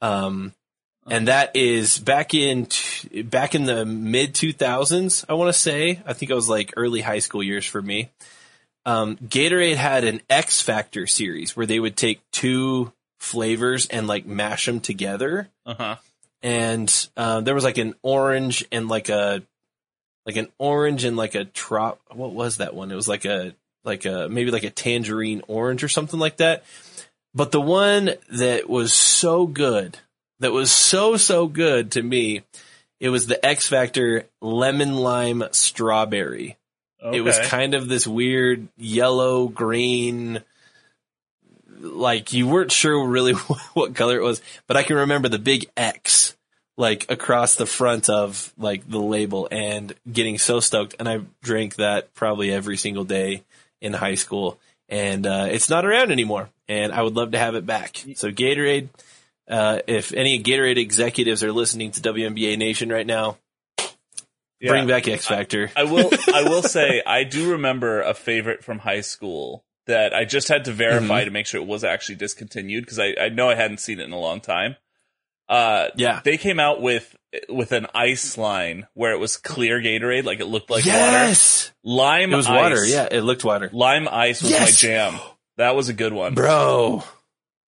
[0.00, 0.52] Um,
[1.08, 5.24] and that is back in t- back in the mid 2000s.
[5.28, 6.00] I want to say.
[6.06, 8.10] I think it was like early high school years for me.
[8.84, 14.26] Um, Gatorade had an X Factor series where they would take two flavors and like
[14.26, 15.96] mash them together Uh huh.
[16.42, 19.42] and uh, there was like an orange and like a
[20.26, 22.00] like an orange and like a trop.
[22.12, 22.90] What was that one?
[22.90, 23.54] It was like a
[23.84, 26.64] like a maybe like a tangerine orange or something like that.
[27.34, 29.98] But the one that was so good,
[30.40, 32.42] that was so so good to me,
[33.00, 36.56] it was the X Factor lemon lime strawberry.
[37.02, 37.18] Okay.
[37.18, 40.40] It was kind of this weird yellow green,
[41.80, 43.32] like you weren't sure really
[43.74, 46.36] what color it was, but I can remember the big X
[46.82, 50.96] like across the front of like the label and getting so stoked.
[50.98, 53.44] And I drank that probably every single day
[53.80, 57.54] in high school and, uh, it's not around anymore and I would love to have
[57.54, 57.96] it back.
[58.16, 58.88] So Gatorade,
[59.48, 63.36] uh, if any Gatorade executives are listening to WNBA Nation right now,
[64.60, 64.70] Yeah.
[64.70, 65.70] bring back X Factor.
[65.76, 66.10] I will.
[66.32, 70.64] I will say I do remember a favorite from high school that I just had
[70.66, 71.24] to verify Mm-hmm.
[71.26, 74.04] to make sure it was actually discontinued because I, I know I hadn't seen it
[74.04, 74.76] in a long time.
[75.52, 76.20] Uh, Yeah.
[76.24, 77.14] they came out with
[77.48, 80.98] with an ice line where it was clear Gatorade, like it looked like water.
[80.98, 81.72] yes.
[81.82, 82.32] Lime.
[82.32, 82.84] It was ice, water.
[82.84, 83.08] Yeah.
[83.10, 83.70] It looked water.
[83.72, 84.60] lime ice was Yes!
[84.82, 85.20] my jam.
[85.56, 86.34] That was a good one.
[86.34, 87.04] Bro.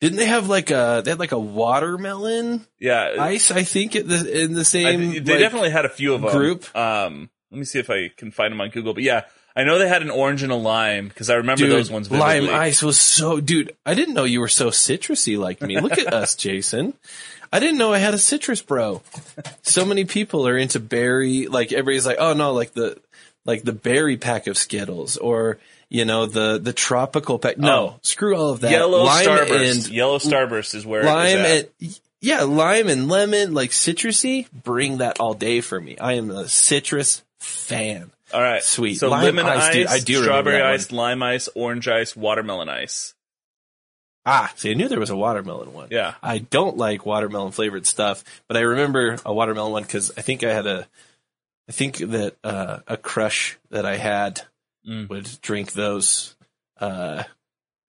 [0.00, 4.06] Didn't they have like a, they had like a watermelon Yeah, ice, I think, at
[4.08, 5.12] the, in the same.
[5.12, 6.30] they like- definitely had a few of them.
[6.30, 6.64] group.
[6.76, 8.94] Um, let me see if I can find them on Google.
[8.94, 9.22] But yeah,
[9.56, 12.08] I know they had an orange and a lime because I remember Dude, those ones.
[12.08, 12.48] Vividly.
[12.48, 13.74] lime ice was so, dude.
[13.86, 15.78] I didn't know you were so citrusy like me.
[15.80, 16.94] Look at us, Jason.
[17.52, 19.00] I didn't know I had a citrus bro.
[19.62, 21.46] So many people are into berry.
[21.46, 22.98] Like everybody's like, oh no, like the
[23.44, 27.56] like the berry pack of Skittles or you know the the tropical pack.
[27.56, 27.98] No, Oh.
[28.02, 28.72] screw all of that.
[28.72, 29.86] Yellow lime Starburst.
[29.86, 31.68] and Yellow Starburst is where lime and
[32.20, 34.50] yeah, lime and lemon, like citrusy.
[34.50, 35.96] Bring that all day for me.
[35.98, 38.10] I am a citrus fan.
[38.34, 38.96] All right, Sweet.
[38.96, 43.14] So Lime lemon ice, ice, I do strawberry ice, lime ice, orange ice, watermelon ice.
[44.26, 45.88] Ah, see, I knew there was a watermelon one.
[45.90, 46.14] Yeah.
[46.22, 50.42] I don't like watermelon flavored stuff, but I remember a watermelon one because I think
[50.42, 50.86] I had a,
[51.68, 54.42] I think that uh, a crush that I had
[54.86, 55.08] Mm.
[55.08, 56.36] would drink those
[56.78, 57.22] uh,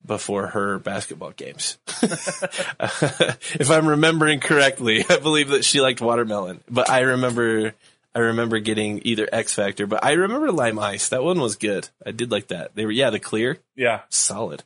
[0.06, 1.78] before her basketball games.
[2.02, 7.74] if I'm remembering correctly, I believe that she liked watermelon, but I remember.
[8.16, 11.10] I remember getting either X Factor, but I remember Lime Ice.
[11.10, 11.90] That one was good.
[12.06, 12.74] I did like that.
[12.74, 14.64] They were, yeah, the clear Yeah, solid.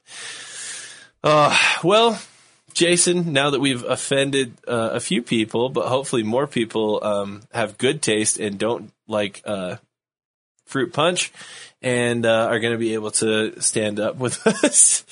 [1.23, 2.21] Uh, well,
[2.73, 7.77] Jason, now that we've offended uh, a few people, but hopefully more people um, have
[7.79, 9.77] good taste and don't like uh,
[10.65, 11.33] fruit punch
[11.81, 15.03] and uh, are going to be able to stand up with us.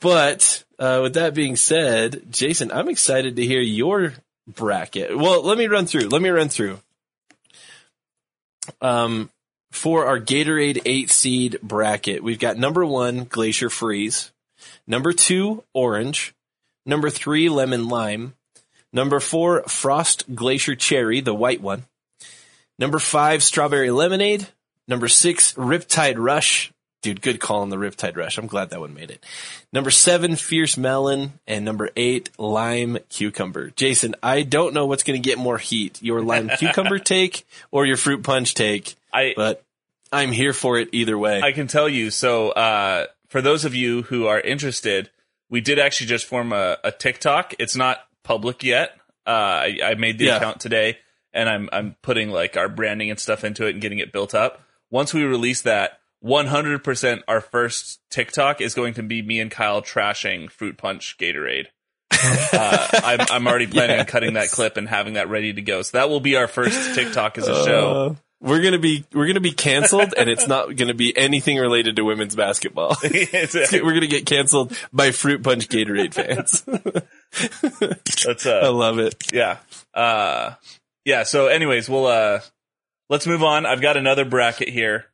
[0.00, 4.12] But uh, with that being said, Jason, I'm excited to hear your
[4.46, 5.16] bracket.
[5.16, 6.08] Well, let me run through.
[6.08, 6.78] Let me run through.
[8.80, 9.30] Um,
[9.70, 14.32] for our Gatorade eight seed bracket, we've got number one Glacier Freeze,
[14.86, 16.34] number two Orange,
[16.86, 18.34] number three Lemon Lime,
[18.92, 21.84] number four Frost Glacier Cherry, the white one,
[22.78, 24.46] number five Strawberry Lemonade,
[24.86, 26.72] number six Riptide Rush.
[27.00, 28.38] Dude, good call on the Riptide Rush.
[28.38, 29.24] I'm glad that one made it.
[29.72, 33.70] Number seven, Fierce Melon, and number eight, Lime Cucumber.
[33.70, 37.86] Jason, I don't know what's going to get more heat, your Lime Cucumber take or
[37.86, 39.62] your Fruit Punch take, I but
[40.12, 41.40] I'm here for it either way.
[41.40, 42.10] I can tell you.
[42.10, 45.08] So, uh, for those of you who are interested,
[45.48, 47.54] we did actually just form a, a TikTok.
[47.60, 48.96] It's not public yet.
[49.24, 50.36] Uh, I, I made the Yeah.
[50.38, 50.98] account today,
[51.32, 54.34] and I'm I'm putting like our branding and stuff into it and getting it built
[54.34, 54.62] up.
[54.90, 59.82] Once we release that, 100% our first TikTok is going to be me and Kyle
[59.82, 61.66] trashing Fruit Punch Gatorade.
[62.12, 65.82] uh, I'm, I'm already planning on cutting that clip and having that ready to go.
[65.82, 67.90] So that will be our first TikTok as a show.
[67.90, 71.96] Uh, we're gonna be we're gonna be canceled, and it's not gonna be anything related
[71.96, 72.96] to women's basketball.
[73.02, 76.62] We're gonna get canceled by Fruit Punch Gatorade fans.
[78.24, 79.32] That's I uh, love it.
[79.32, 79.58] yeah,
[79.92, 80.52] uh,
[81.04, 81.24] yeah.
[81.24, 82.40] So, anyways, we'll uh,
[83.10, 83.66] let's move on.
[83.66, 85.06] I've got another bracket here.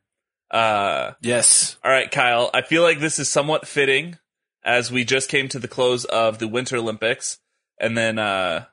[0.51, 1.77] Uh, Yes.
[1.83, 2.49] all right, Kyle.
[2.53, 4.17] I feel like this is somewhat fitting
[4.63, 7.39] as we just came to the close of the Winter Olympics,
[7.79, 8.65] and then uh,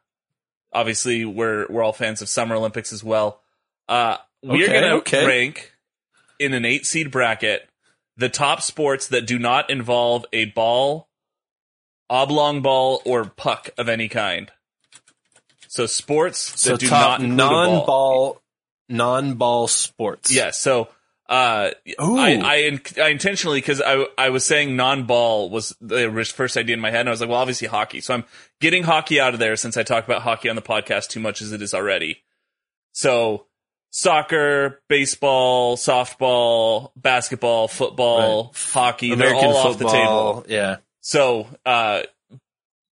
[0.73, 3.41] obviously we're we're all fans of Summer Olympics as well.
[3.89, 5.27] Uh, we are Okay, going to okay.
[5.27, 5.73] rank
[6.39, 7.69] in an eight seed bracket
[8.17, 11.09] the top sports that do not involve a ball,
[12.11, 14.51] oblong ball, or puck of any kind.
[15.69, 17.77] So sports that So do not include a ball.
[17.77, 18.43] non-ball,
[18.91, 20.31] non-ball sports.
[20.35, 20.51] Yeah.
[20.51, 20.89] So,
[21.29, 21.71] uh,
[22.03, 22.19] Ooh.
[22.19, 26.81] I, I, I intentionally, cause I, I was saying non-ball was the first idea in
[26.81, 27.01] my head.
[27.01, 28.01] And I was like, well, obviously hockey.
[28.01, 28.25] So I'm
[28.61, 31.41] getting hockey out of there since I talk about hockey on the podcast too much
[31.41, 32.23] as it is already.
[32.93, 33.47] So
[33.91, 39.89] soccer, baseball, softball, basketball, football, hockey, American they're all football.
[39.89, 40.45] off the table.
[40.49, 40.77] Yeah.
[41.01, 42.03] So, uh,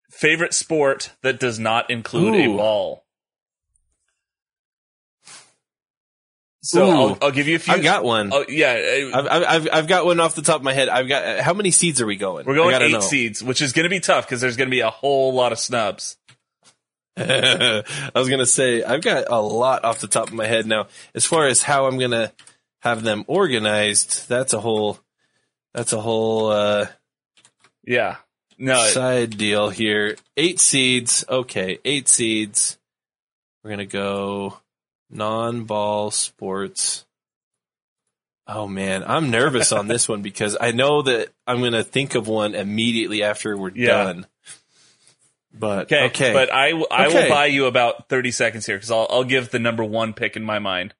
[0.10, 2.54] favorite sport that does not include Ooh.
[2.54, 3.05] a ball.
[6.66, 6.92] So Ooh.
[6.92, 7.76] I'll, I'll give you a few.
[7.76, 8.32] I've got one.
[8.34, 10.90] Oh yeah, uh, I've, I've, I've got one off the top of my head.
[10.90, 12.48] I've got, how many seeds are we going?
[12.48, 13.00] we're going eight know.
[13.02, 15.52] seeds, which is going to be tough because there's going to be a whole lot
[15.52, 16.18] of snubs.
[17.18, 20.88] I was gonna say I've got a lot off the top of my head now.
[21.14, 22.34] As far as how I'm gonna
[22.82, 25.00] have them organized, that's a whole
[25.74, 26.88] that's a whole uh,
[27.86, 28.18] Yeah,
[28.58, 30.18] no, side deal here.
[30.36, 32.78] Eight seeds, okay, eight seeds.
[33.64, 34.60] We're gonna go
[35.10, 37.06] non-ball sports.
[38.48, 42.28] Oh man, I'm nervous on this one because I know that I'm gonna think of
[42.28, 44.04] one immediately after we're Yeah.
[44.04, 44.28] done.
[45.58, 47.24] But okay, okay, but I w- I Okay.
[47.24, 50.36] will buy you about thirty seconds here because I'll I'll give the number one pick
[50.36, 50.94] in my mind.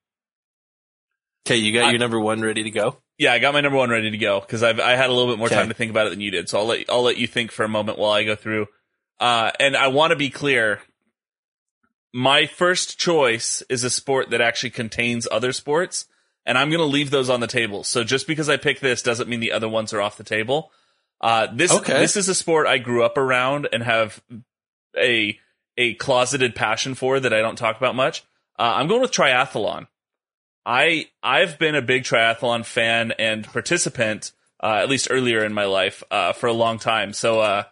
[1.46, 2.96] okay, you got I- your number one ready to go.
[3.18, 5.32] Yeah, I got my number one ready to go because I've I had a little
[5.32, 5.54] bit more Okay.
[5.56, 6.48] time to think about it than you did.
[6.48, 8.66] So I'll let I'll let you think for a moment while I go through.
[9.20, 10.80] Uh, and I want to be clear.
[12.16, 16.06] My first choice is a sport that actually contains other sports,
[16.46, 17.84] and I'm going to leave those on the table.
[17.84, 20.72] So just because I pick this doesn't mean the other ones are off the table.
[21.20, 21.98] Uh, this Okay.
[21.98, 24.22] this is a sport I grew up around and have
[24.96, 25.38] a
[25.76, 28.22] a closeted passion for that I don't talk about much.
[28.58, 29.86] Uh, I'm going with triathlon.
[30.64, 35.66] I I've been a big triathlon fan and participant, uh, at least earlier in my
[35.66, 37.12] life, uh, for a long time.
[37.12, 37.64] So, uh,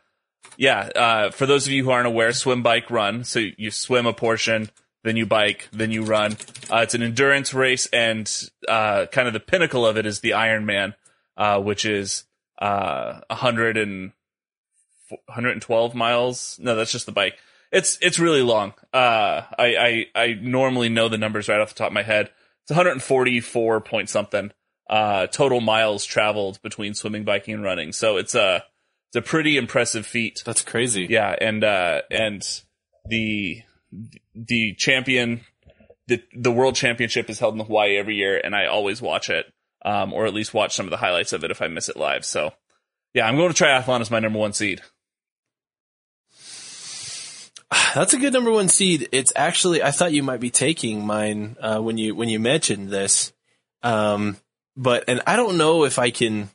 [0.57, 3.24] yeah, uh, for those of you who aren't aware, swim, bike, run.
[3.24, 4.70] So you swim a portion,
[5.02, 6.36] then you bike, then you run.
[6.70, 8.30] Uh, it's an endurance race, and
[8.68, 10.94] uh, kind of the pinnacle of it is the Ironman,
[11.36, 12.24] uh, which is
[12.61, 14.12] uh, 100 and
[15.26, 16.59] 112 miles.
[16.61, 17.38] No, that's just the bike.
[17.70, 18.72] It's it's really long.
[18.92, 22.30] Uh, I, I I normally know the numbers right off the top of my head.
[22.62, 24.52] It's 144 point something
[24.88, 27.92] uh, total miles traveled between swimming, biking, and running.
[27.92, 28.64] So it's a
[29.14, 30.42] it's a pretty impressive feat.
[30.44, 31.06] That's crazy.
[31.08, 32.44] Yeah, and uh, and
[33.06, 33.62] the
[34.34, 35.42] the champion
[36.08, 39.46] the the world championship is held in Hawaii every year, and I always watch it,
[39.84, 41.96] um, or at least watch some of the highlights of it if I miss it
[41.96, 42.24] live.
[42.24, 42.54] So
[43.12, 44.80] yeah, I'm going to triathlon as my number one seed.
[47.94, 49.08] That's a good number one seed.
[49.12, 52.88] It's actually I thought you might be taking mine uh, when you when you mentioned
[52.88, 53.32] this,
[53.84, 54.38] um,
[54.76, 56.50] but and I don't know if I can.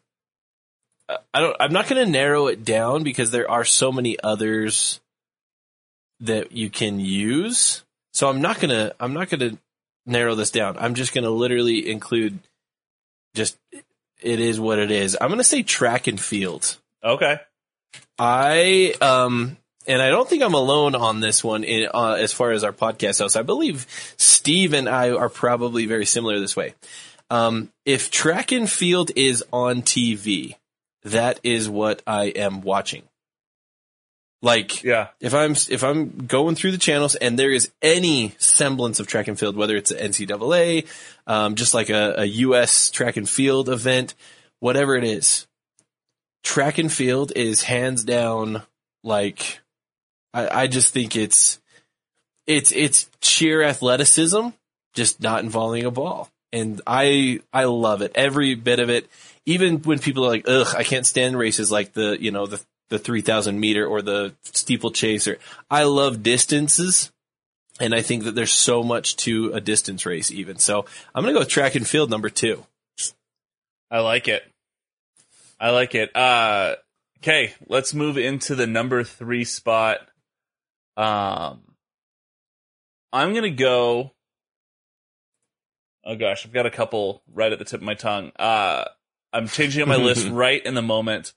[1.33, 1.55] I don't.
[1.59, 4.99] I'm not going to narrow it down because there are so many others
[6.19, 7.83] that you can use.
[8.13, 8.93] So I'm not gonna.
[8.99, 9.57] I'm not gonna
[10.05, 10.77] narrow this down.
[10.79, 12.39] I'm just gonna literally include.
[13.35, 15.17] Just it is what it is.
[15.19, 16.77] I'm gonna say track and field.
[17.03, 17.39] Okay.
[18.17, 19.57] I um
[19.87, 22.73] and I don't think I'm alone on this one in uh, as far as our
[22.73, 23.35] podcast goes.
[23.35, 23.87] I believe
[24.17, 26.73] Steve and I are probably very similar this way.
[27.31, 30.55] Um, if track and field is on TV,
[31.03, 33.03] that is what I am watching.
[34.41, 35.09] Like Yeah.
[35.19, 39.27] if I'm if I'm going through the channels and there is any semblance of track
[39.27, 40.87] and field, whether it's NCAA,
[41.27, 42.89] um, just like a, a U.S.
[42.89, 44.15] track and field event,
[44.59, 45.45] whatever it is,
[46.43, 48.63] track and field is hands down
[49.03, 49.59] like
[50.33, 51.59] I, I just think it's
[52.47, 54.49] it's it's sheer athleticism,
[54.93, 59.07] just not involving a ball, and I I love it every bit of it.
[59.45, 62.61] Even when people are like, "Ugh, I can't stand races like the you know the
[62.89, 65.37] the three thousand meter or the steeplechase," or
[65.69, 67.11] I love distances.
[67.81, 70.57] And I think that there's so much to a distance race, even.
[70.57, 70.85] So
[71.15, 72.65] I'm to go track and field number two.
[73.89, 74.43] I like it.
[75.59, 76.13] I like it.
[76.15, 76.75] Uh,
[77.21, 79.99] okay, let's move into the number three spot.
[80.97, 81.61] Um,
[83.11, 84.11] I'm gonna go.
[86.09, 88.31] Oh gosh, I've got a couple right at the tip of my tongue.
[88.39, 88.85] Uh,
[89.31, 91.33] I'm changing my list right in the moment.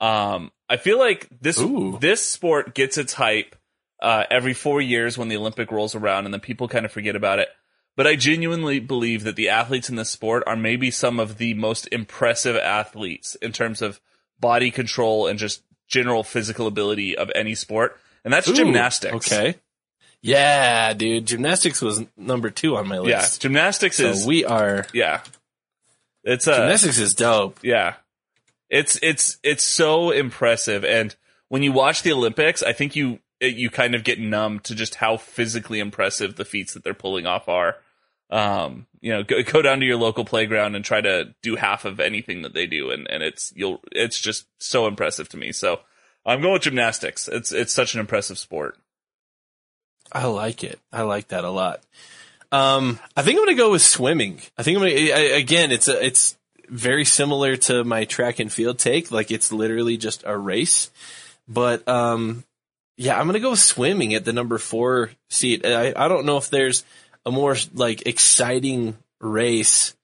[0.00, 1.98] Um, I feel like this Ooh.
[2.00, 3.54] this sport gets its hype
[4.02, 7.14] uh, every four years when the Olympic rolls around, and then people kind of forget
[7.14, 7.48] about it.
[7.96, 11.54] But I genuinely believe that the athletes in this sport are maybe some of the
[11.54, 14.00] most impressive athletes in terms of
[14.40, 19.32] body control and just general physical ability of any sport, and that's Ooh, gymnastics.
[19.32, 19.60] Okay.
[20.22, 21.26] Yeah, dude.
[21.26, 23.36] Gymnastics was number two on my list.
[23.36, 24.86] Yeah, gymnastics So is we are.
[24.92, 25.20] yeah.
[26.24, 27.60] It's uh, Gymnastics is dope.
[27.62, 27.94] Yeah.
[28.68, 31.14] It's it's it's so impressive and
[31.48, 34.96] when you watch the Olympics, I think you you kind of get numb to just
[34.96, 37.76] how physically impressive the feats that they're pulling off are.
[38.30, 41.86] Um, you know, go, go down to your local playground and try to do half
[41.86, 45.52] of anything that they do and and it's you'll it's just so impressive to me.
[45.52, 45.80] So,
[46.26, 47.28] I'm going with gymnastics.
[47.28, 48.76] It's it's such an impressive sport.
[50.12, 50.78] I like it.
[50.92, 51.82] I like that a lot.
[52.50, 54.40] Um, I think I'm going to go with swimming.
[54.56, 56.36] I think I'm going to, again, it's a, it's
[56.68, 59.10] very similar to my track and field take.
[59.10, 60.90] Like it's literally just a race,
[61.46, 62.44] but, um,
[62.96, 65.64] yeah, I'm going to go with swimming at the number four seat.
[65.64, 66.84] I, I don't know if there's
[67.24, 69.94] a more like exciting race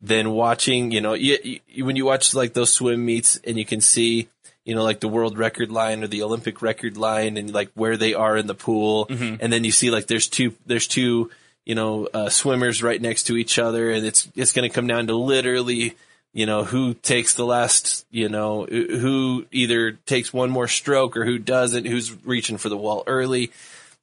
[0.00, 3.64] than watching, you know, you, you, when you watch like those swim meets and you
[3.64, 4.28] can see,
[4.64, 7.96] you know, like the world record line or the Olympic record line and like where
[7.96, 9.06] they are in the pool.
[9.40, 11.30] And then you see like there's two, there's two,
[11.64, 14.86] you know, uh, swimmers right next to each other and it's, it's going to come
[14.86, 15.96] down to literally,
[16.32, 21.24] you know, who takes the last, you know, who either takes one more stroke or
[21.24, 23.50] who doesn't, who's reaching for the wall early.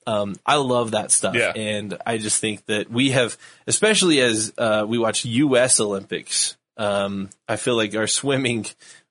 [0.06, 1.36] Um, I love that stuff.
[1.36, 1.54] Yeah.
[1.56, 3.38] And I just think that we have,
[3.68, 5.80] especially as, uh, we watch U.S.
[5.80, 8.66] Olympics, um, I feel like our swimming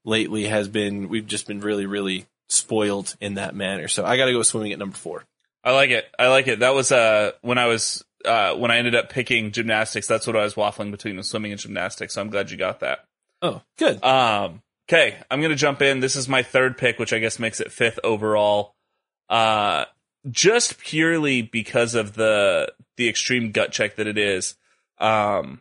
[0.09, 3.88] lately has been, we've just been really, really spoiled in that manner.
[3.88, 5.24] So I got to go swimming at number four.
[5.62, 6.06] I like it.
[6.18, 6.61] I like it.
[6.61, 10.36] That was uh when I was uh when I ended up picking gymnastics, that's what
[10.36, 12.14] I was waffling between was swimming and gymnastics.
[12.14, 13.04] So I'm glad you got that.
[13.42, 14.02] Oh, good.
[14.02, 16.00] Um, okay, I'm gonna jump in.
[16.00, 18.74] This is my third pick, which I guess makes it fifth overall.
[19.28, 19.84] Uh,
[20.30, 24.56] just purely because of the the extreme gut check that it is.
[24.98, 25.61] Um,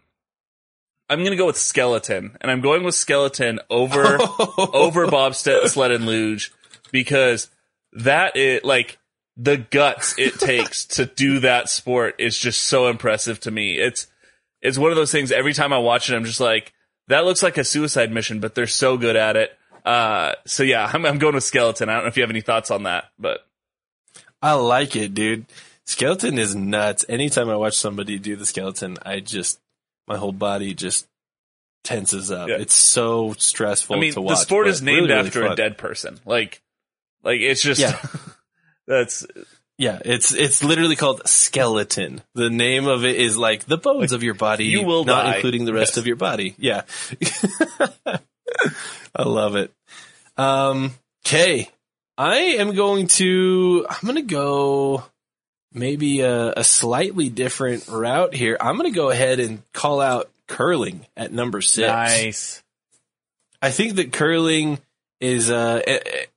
[1.10, 4.18] I'm gonna go with skeleton, and I'm going with skeleton over
[4.58, 6.52] over bobsled sled and luge
[6.92, 7.50] because
[7.94, 8.98] that is like
[9.36, 13.78] the guts it takes to do that sport is just so impressive to me.
[13.78, 14.08] It's
[14.62, 15.32] it's one of those things.
[15.32, 16.74] Every time I watch it, I'm just like,
[17.08, 19.58] that looks like a suicide mission, but they're so good at it.
[19.86, 21.88] Uh, so yeah, I'm, I'm going with skeleton.
[21.88, 23.48] I don't know if you have any thoughts on that, but
[24.42, 25.46] I like it, dude.
[25.86, 27.06] Skeleton is nuts.
[27.08, 29.60] Anytime I watch somebody do the skeleton, I just,
[30.08, 31.08] my whole body just
[31.84, 32.50] tenses up.
[32.50, 32.56] Yeah.
[32.58, 34.32] It's so stressful I mean, to watch.
[34.32, 36.20] the sport is named really, really after a dead person.
[36.26, 36.62] Like,
[37.24, 37.98] like it's just Yeah.
[38.88, 39.26] that's
[39.78, 42.22] Yeah, it's it's literally called skeleton.
[42.36, 45.36] The name of it is like the bones of your body, you will not die.
[45.36, 45.98] including the rest Yes.
[45.98, 46.56] of your body.
[46.58, 46.82] Yeah,
[49.16, 49.72] I love it.
[50.38, 50.94] Um,
[51.26, 51.70] okay,
[52.18, 53.86] I am going to.
[53.90, 55.04] I'm going to go
[55.74, 58.58] maybe a, a slightly different route here.
[58.60, 61.88] I'm going to go ahead and call out curling at number six.
[61.88, 62.64] nice.
[63.62, 64.80] I think that curling
[65.20, 65.82] is uh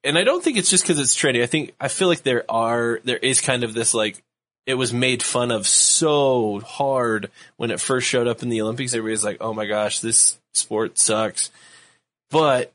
[0.02, 1.42] and I don't think it's just cuz it's trendy.
[1.42, 4.22] I think I feel like there are there is kind of this like
[4.66, 8.94] it was made fun of so hard when it first showed up in the Olympics.
[8.94, 11.50] Everybody's like, "Oh my gosh, this sport sucks."
[12.30, 12.72] But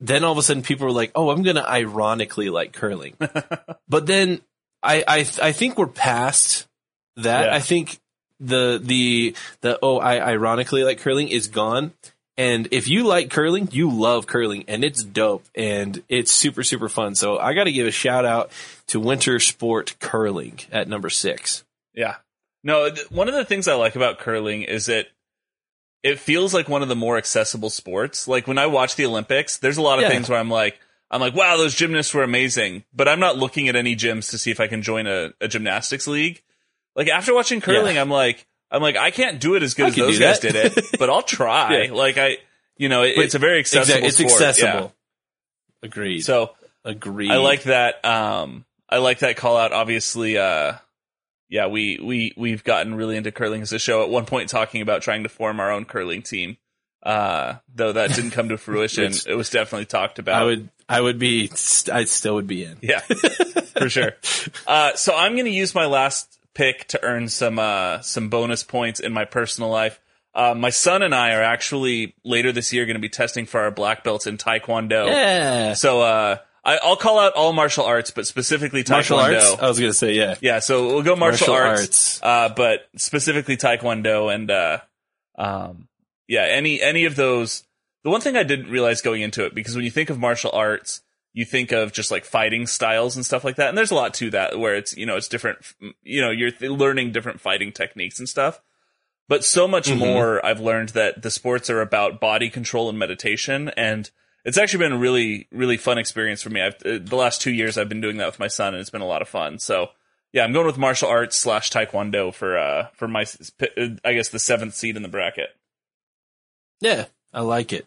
[0.00, 3.16] then all of a sudden people were like, "Oh, I'm going to ironically like curling."
[3.88, 4.40] but then
[4.82, 6.66] I I I think we're past
[7.16, 7.46] that.
[7.46, 7.54] Yeah.
[7.54, 7.98] I think
[8.40, 11.92] the the the oh I ironically like curling is gone.
[12.38, 16.88] And if you like curling, you love curling and it's dope and it's super, super
[16.88, 17.14] fun.
[17.14, 18.50] So I got to give a shout out
[18.86, 21.62] to winter sport curling at number six.
[21.92, 22.16] Yeah.
[22.64, 25.08] No, th- one of the things I like about curling is that
[26.02, 28.26] it feels like one of the more accessible sports.
[28.26, 30.08] Like when I watch the Olympics, there's a lot of Yeah.
[30.08, 30.80] things where I'm like,
[31.12, 34.38] I'm like, wow, those gymnasts were amazing, but I'm not looking at any gyms to
[34.38, 36.42] see if I can join a, a gymnastics league.
[36.96, 39.88] Like after watching curling, I'm like, I'm like, I can't do it as good I
[39.88, 41.84] as those guys did it, but I'll try.
[41.84, 41.92] Yeah.
[41.92, 42.38] Like I,
[42.78, 44.06] you know, it, it's a very accessible.
[44.06, 44.32] It's sport.
[44.32, 44.94] accessible.
[45.82, 46.20] Agreed.
[46.20, 47.30] So agreed.
[47.30, 48.02] I like that.
[48.04, 49.72] Um, I like that call out.
[49.72, 50.74] Obviously, uh,
[51.50, 54.02] yeah, we we we've gotten really into curling as a show.
[54.02, 56.56] At one point, talking about trying to form our own curling team.
[57.02, 60.40] Uh, though that didn't come to fruition, Which- it was definitely talked about.
[60.40, 61.50] I would, I would be,
[61.92, 62.78] I still would be in.
[62.80, 63.00] yeah,
[63.78, 64.12] for sure.
[64.66, 68.62] Uh, so I'm going to use my last pick to earn some uh some bonus
[68.62, 69.98] points in my personal life.
[70.34, 73.60] Uh, my son and I are actually later this year going to be testing for
[73.60, 75.06] our black belts in Taekwondo.
[75.06, 75.72] Yeah.
[75.74, 78.90] So uh, I, I'll call out all martial arts, but specifically Taekwondo.
[79.10, 79.56] Martial arts.
[79.62, 80.36] I was going to say, yeah.
[80.40, 82.20] Yeah, so we'll go martial, Martial arts, arts.
[82.22, 84.78] Uh, but specifically Taekwondo and uh,
[85.36, 85.88] um,
[86.32, 87.64] yeah, any any of those.
[88.04, 90.50] The one thing I didn't realize going into it because when you think of martial
[90.52, 91.02] arts,
[91.34, 94.14] you think of just like fighting styles and stuff like that, and there's a lot
[94.14, 95.58] to that where it's you know it's different.
[96.02, 98.60] You know, you're th- learning different fighting techniques and stuff.
[99.28, 99.98] But so much Mhm.
[99.98, 104.10] more, I've learned that the sports are about body control and meditation, and
[104.44, 106.60] it's actually been a really, really fun experience for me.
[106.60, 108.90] I've, uh, the last two years, I've been doing that with my son, and it's
[108.90, 109.58] been a lot of fun.
[109.60, 109.90] So,
[110.32, 113.24] yeah, I'm going with martial arts slash taekwondo for uh for my
[114.04, 115.50] I guess the seventh seed in the bracket.
[116.82, 117.86] Yeah, I like it.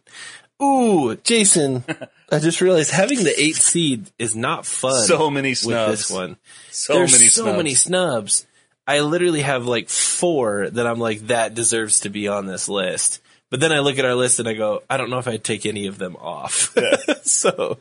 [0.64, 1.84] Ooh, Jason,
[2.32, 5.06] I just realized having the eight seed is not fun.
[5.06, 5.92] So many with snubs.
[5.92, 6.38] this one.
[6.72, 7.58] So There's many so snubs.
[7.58, 8.48] many snubs.
[8.88, 13.22] I literally have like four that I'm like that deserves to be on this list.
[13.52, 15.44] But then I look at our list and I go, I don't know if I'd
[15.44, 16.76] take any of them off.
[17.24, 17.78] so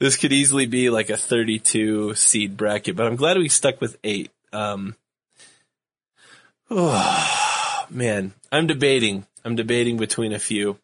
[0.00, 3.96] this could easily be like a 32 seed bracket, but I'm glad we stuck with
[4.02, 4.32] eight.
[4.52, 4.96] Um,
[7.90, 9.26] man, I'm debating.
[9.44, 10.78] I'm debating between a few,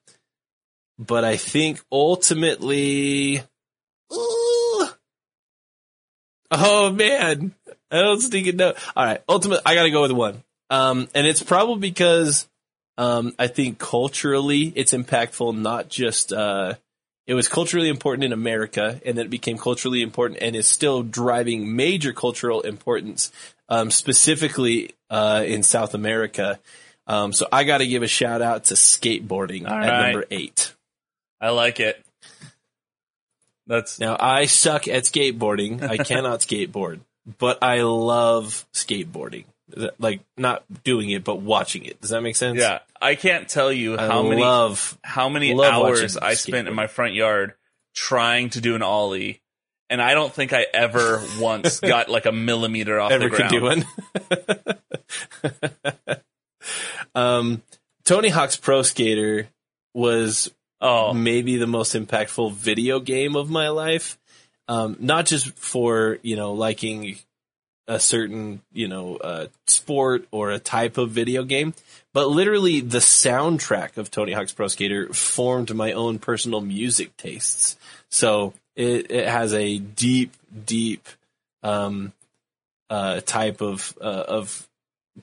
[0.99, 3.43] but I think ultimately,
[4.13, 4.89] Ooh.
[6.51, 7.55] oh man,
[7.91, 8.75] I don't think it no.
[8.97, 9.61] All right, ultimate.
[9.67, 10.43] I got to go with one.
[10.71, 12.49] Um, and it's probably because
[12.97, 15.57] um, I think culturally it's impactful.
[15.57, 16.75] Not just uh,
[17.27, 21.03] it was culturally important in America, and then it became culturally important, and is still
[21.03, 23.31] driving major cultural importance,
[23.69, 26.59] um, specifically uh, in South America.
[27.07, 30.03] Um, so I got to give a shout out to skateboarding All at right.
[30.13, 30.75] number eight.
[31.41, 32.01] I like it.
[33.67, 35.83] That's Now I suck at skateboarding.
[35.83, 37.01] I cannot skateboard,
[37.39, 39.45] but I love skateboarding.
[39.99, 42.01] Like not doing it, but watching it.
[42.01, 42.59] Does that make sense?
[42.59, 42.81] yeah.
[43.01, 44.99] I can't tell you I how many love.
[45.03, 47.55] how many love hours I spent in my front yard
[47.95, 49.41] trying to do an ollie,
[49.91, 53.49] and I don't think I ever once got like a millimeter off Ever the could
[53.49, 53.87] ground.
[54.35, 54.53] do
[56.05, 56.19] one.
[57.15, 57.63] um,
[58.05, 59.49] Tony Hawk's Pro Skater
[59.95, 60.51] was
[60.85, 64.19] Oh, maybe the most impactful video game of my life.
[64.67, 67.19] Um, not just for, you know, liking
[67.87, 71.75] a certain, you know, uh, sport or a type of video game,
[72.13, 77.77] but literally the soundtrack of Tony Hawk's Pro Skater formed my own personal music tastes.
[78.09, 80.33] So it, it has a deep,
[80.67, 81.09] deep,
[81.63, 82.13] um,
[82.91, 84.69] uh, type of, uh, of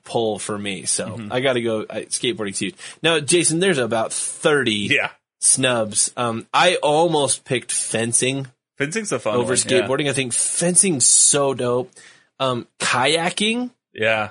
[0.04, 0.86] pull for me.
[0.86, 2.72] So I got to go uh, skateboarding too.
[3.02, 5.10] Now, Jason, there's about 30 yeah.
[5.40, 6.12] snubs.
[6.16, 10.10] Um, I almost picked fencing Fencing's a fun over one, skateboarding.
[10.10, 11.92] I think fencing's so dope.
[12.40, 14.02] Um, kayaking, Yeah.
[14.04, 14.30] yeah.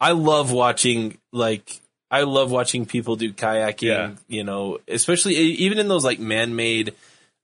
[0.00, 1.80] I love watching like
[2.10, 3.82] I love watching people do kayaking.
[3.82, 4.10] Yeah.
[4.28, 6.94] You know, especially even in those like man-made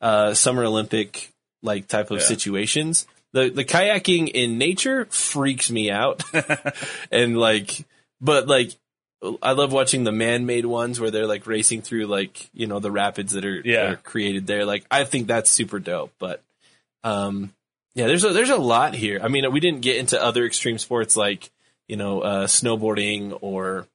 [0.02, 1.32] uh, summer Olympic
[1.62, 2.24] like type of Yeah.
[2.26, 3.06] situations.
[3.34, 6.22] The the kayaking in nature freaks me out,
[7.12, 7.84] and like,
[8.20, 8.70] but like.
[9.42, 12.90] I love watching the man-made ones where they're like racing through like you know the
[12.90, 13.84] rapids that are, Yeah.
[13.84, 14.66] that are created there.
[14.66, 16.12] Like I think that's super dope.
[16.18, 16.42] But
[17.04, 17.54] um,
[17.94, 19.20] yeah, there's a there's a lot here.
[19.22, 21.50] I mean, we didn't get into other extreme sports like
[21.88, 23.86] you know uh, snowboarding or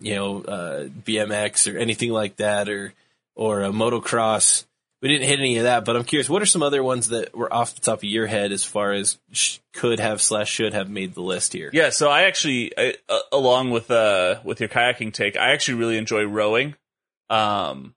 [0.00, 2.94] you know uh, BMX or anything like that or
[3.34, 4.64] or uh, motocross.
[5.04, 6.30] We didn't hit any of that, but I'm curious.
[6.30, 8.90] What are some other ones that were off the top of your head as far
[8.92, 11.68] as sh- could have slash should have made the list here?
[11.74, 15.74] Yeah, so I actually, I, uh, along with uh with your kayaking take, I actually
[15.74, 16.74] really enjoy rowing.
[17.28, 17.94] Um,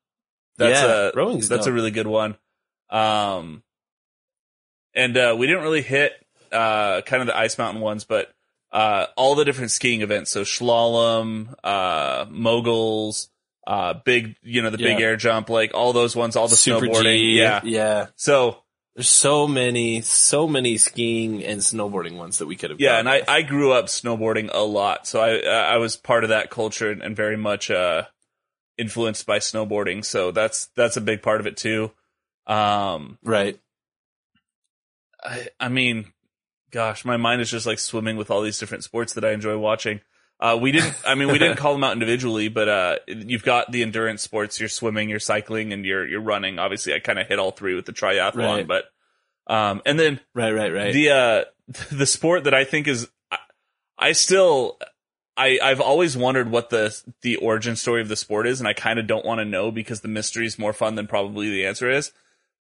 [0.58, 2.36] that's Yeah, a rowing's that's a really good one.
[2.90, 3.64] Um,
[4.94, 6.12] and uh, we didn't really hit
[6.52, 8.34] uh kind of the ice mountain ones, but
[8.74, 10.32] uh all the different skiing events.
[10.32, 13.30] So slalom, uh, moguls,
[13.68, 16.88] uh, big, you know, the big air jump, like all those ones, all the Super
[16.88, 17.18] snowboarding.
[17.18, 17.60] G, Yeah.
[17.66, 18.08] yeah.
[18.16, 18.64] So
[18.96, 22.80] There's so many, so many skiing and snowboarding ones that we could have.
[22.80, 23.30] Yeah, and I, with.
[23.30, 27.14] I grew up snowboarding a lot, so I I was part of that culture and
[27.14, 28.04] very much uh,
[28.78, 30.06] influenced by snowboarding.
[30.06, 31.92] So that's that's a big part of it too.
[32.48, 33.60] Um, right.
[35.22, 36.14] I, I mean,
[36.72, 39.58] gosh, my mind is just like swimming with all these different sports that I enjoy
[39.58, 40.00] watching.
[40.40, 43.72] Uh, we didn't, I mean, we didn't call them out individually, but uh, you've got
[43.72, 46.60] the endurance sports, you're swimming, you're cycling, and you're you're running.
[46.60, 48.68] Obviously, I kind of hit all three with the triathlon, Right.
[48.68, 48.86] but
[49.48, 50.94] um, and then Right, right, right.
[50.94, 51.44] the uh
[51.92, 53.38] the sport that I think is I,
[53.98, 54.78] I still
[55.36, 58.74] I I've always wondered what the the origin story of the sport is and I
[58.74, 61.66] kind of don't want to know because the mystery is more fun than probably the
[61.66, 62.12] answer is.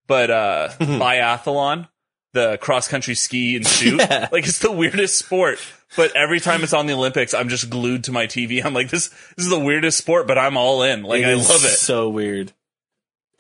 [0.06, 1.88] But uh biathlon,
[2.32, 4.28] the cross country ski and shoot, Yeah.
[4.32, 5.58] like it's the weirdest sport.
[5.96, 8.64] But every time it's on the Olympics, I'm just glued to my TV.
[8.64, 11.02] I'm like this this is the weirdest sport, but I'm all in.
[11.02, 11.76] Like I love it.
[11.76, 12.52] So weird.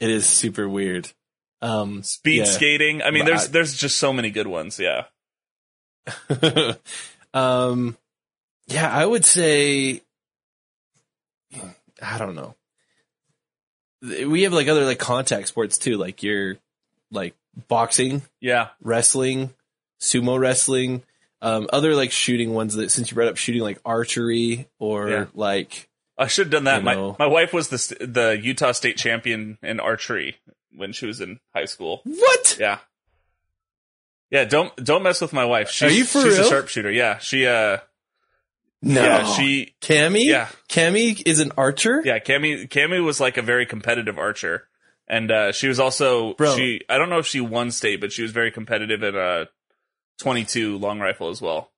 [0.00, 1.10] It is super weird.
[1.62, 2.44] Um, Speed yeah.
[2.44, 3.02] skating.
[3.02, 4.78] I mean, But there's I- there's just so many good ones.
[4.78, 5.04] Yeah.
[7.34, 7.96] um,
[8.66, 10.02] yeah, I would say,
[12.02, 12.54] I don't know.
[14.02, 16.56] We have like other like contact sports too, like your
[17.10, 17.34] like
[17.68, 18.68] boxing, Yeah.
[18.82, 19.54] wrestling,
[20.00, 21.02] sumo wrestling,
[21.42, 25.26] um, other like shooting ones that since you brought up shooting like archery or Yeah.
[25.34, 26.78] like I should have done that.
[26.78, 27.16] You My know.
[27.18, 30.36] my wife was the the Utah state champion in archery
[30.74, 32.00] when she was in high school.
[32.04, 32.56] what?
[32.58, 32.78] Yeah,
[34.30, 35.70] Yeah, don't don't mess with my wife.
[35.70, 36.46] She's, Are you for she's real?
[36.46, 36.90] a sharpshooter.
[36.90, 37.78] Yeah, she uh
[38.82, 40.24] No, yeah she Cammy.
[40.24, 40.48] Yeah.
[40.68, 42.02] Cammy is an archer.
[42.04, 44.68] yeah Cammy Cammy was like a very competitive archer,
[45.06, 46.56] and uh she was also Bro.
[46.56, 49.44] she I don't know if she won state, but she was very competitive at uh
[50.18, 51.70] 22 long rifle as well.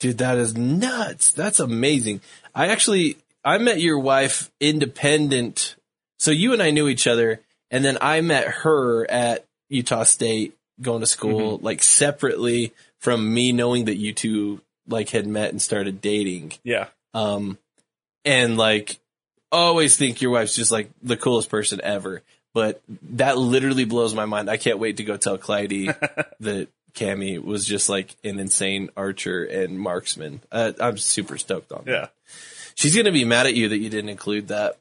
[0.00, 1.32] Dude, that is nuts.
[1.32, 2.20] That's amazing.
[2.54, 5.76] I actually, I met your wife independent.
[6.18, 10.54] So you and I knew each other and then I met her at Utah State
[10.80, 15.62] going to school, like separately from me knowing that you two like had met and
[15.62, 16.52] started dating.
[16.64, 17.58] Yeah, Um,
[18.24, 18.98] and like
[19.50, 22.22] always think your wife's just like the coolest person ever.
[22.54, 22.82] But
[23.12, 24.50] that literally blows my mind.
[24.50, 25.70] I can't wait to go tell Clyde
[26.40, 30.42] that Cammy was just like an insane archer and marksman.
[30.52, 31.90] Uh, I'm super stoked on that.
[31.90, 32.06] yeah.
[32.74, 34.76] She's gonna be mad at you that you didn't include that.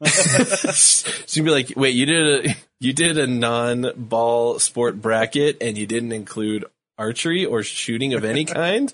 [0.04, 1.04] She's
[1.36, 5.86] gonna be like, "Wait, you did a you did a non-ball sport bracket and you
[5.86, 6.64] didn't include
[6.98, 8.92] archery or shooting of any kind."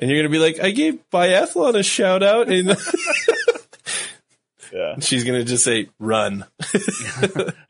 [0.00, 2.76] And you're gonna be like, "I gave biathlon a shout out," and
[4.72, 4.96] Yeah.
[5.00, 6.80] she's gonna just say, "Run." I,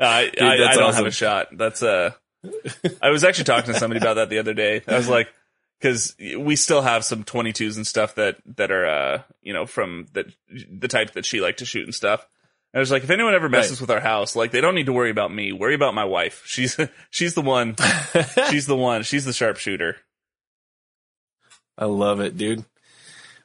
[0.00, 0.94] I, I don't awesome.
[0.94, 1.48] have a shot.
[1.52, 2.10] That's uh
[3.02, 4.82] I was actually talking to somebody about that the other day.
[4.86, 5.28] I was like,
[5.80, 10.06] because we still have some 22s and stuff that that are uh you know from
[10.12, 10.26] that
[10.70, 12.26] the type that she liked to shoot and stuff.
[12.72, 13.80] And I was like, if anyone ever messes Right.
[13.80, 15.52] with our house, like they don't need to worry about me.
[15.52, 16.42] Worry about my wife.
[16.46, 16.78] She's
[17.10, 17.76] she's the one.
[18.50, 19.02] she's the one.
[19.02, 19.96] She's the sharpshooter.
[21.76, 22.64] I love it, dude.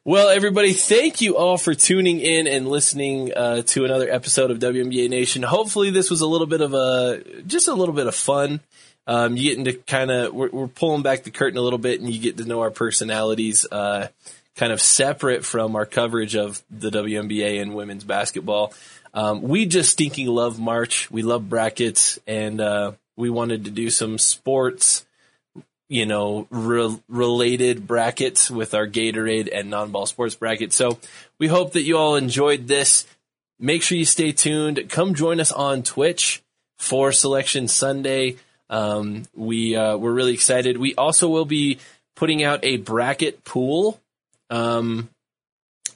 [0.06, 4.60] Well, everybody, thank you all for tuning in and listening uh, to another episode of
[4.60, 5.44] WNBA Nation.
[5.44, 8.60] Hopefully, this was a little bit of a just a little bit of fun.
[9.08, 12.02] Um, you getting to kind of we're, we're pulling back the curtain a little bit,
[12.02, 14.10] and you get to know our personalities, uh,
[14.58, 18.74] kind of separate from our coverage of the WNBA and women's basketball.
[19.14, 21.10] Um, we just stinking love March.
[21.12, 25.06] We love brackets, and uh, we wanted to do some sports
[25.94, 30.74] you know, re- related brackets with our Gatorade and non-ball sports bracket.
[30.74, 30.98] So
[31.38, 33.06] we hope that you all enjoyed this.
[33.60, 34.90] Make sure you stay tuned.
[34.90, 36.42] Come join us on Twitch
[36.80, 38.38] for Selection Sunday.
[38.72, 40.80] Um, we uh, we're really excited.
[40.80, 41.78] We also will be
[42.16, 44.02] putting out a bracket pool.
[44.50, 45.10] Um,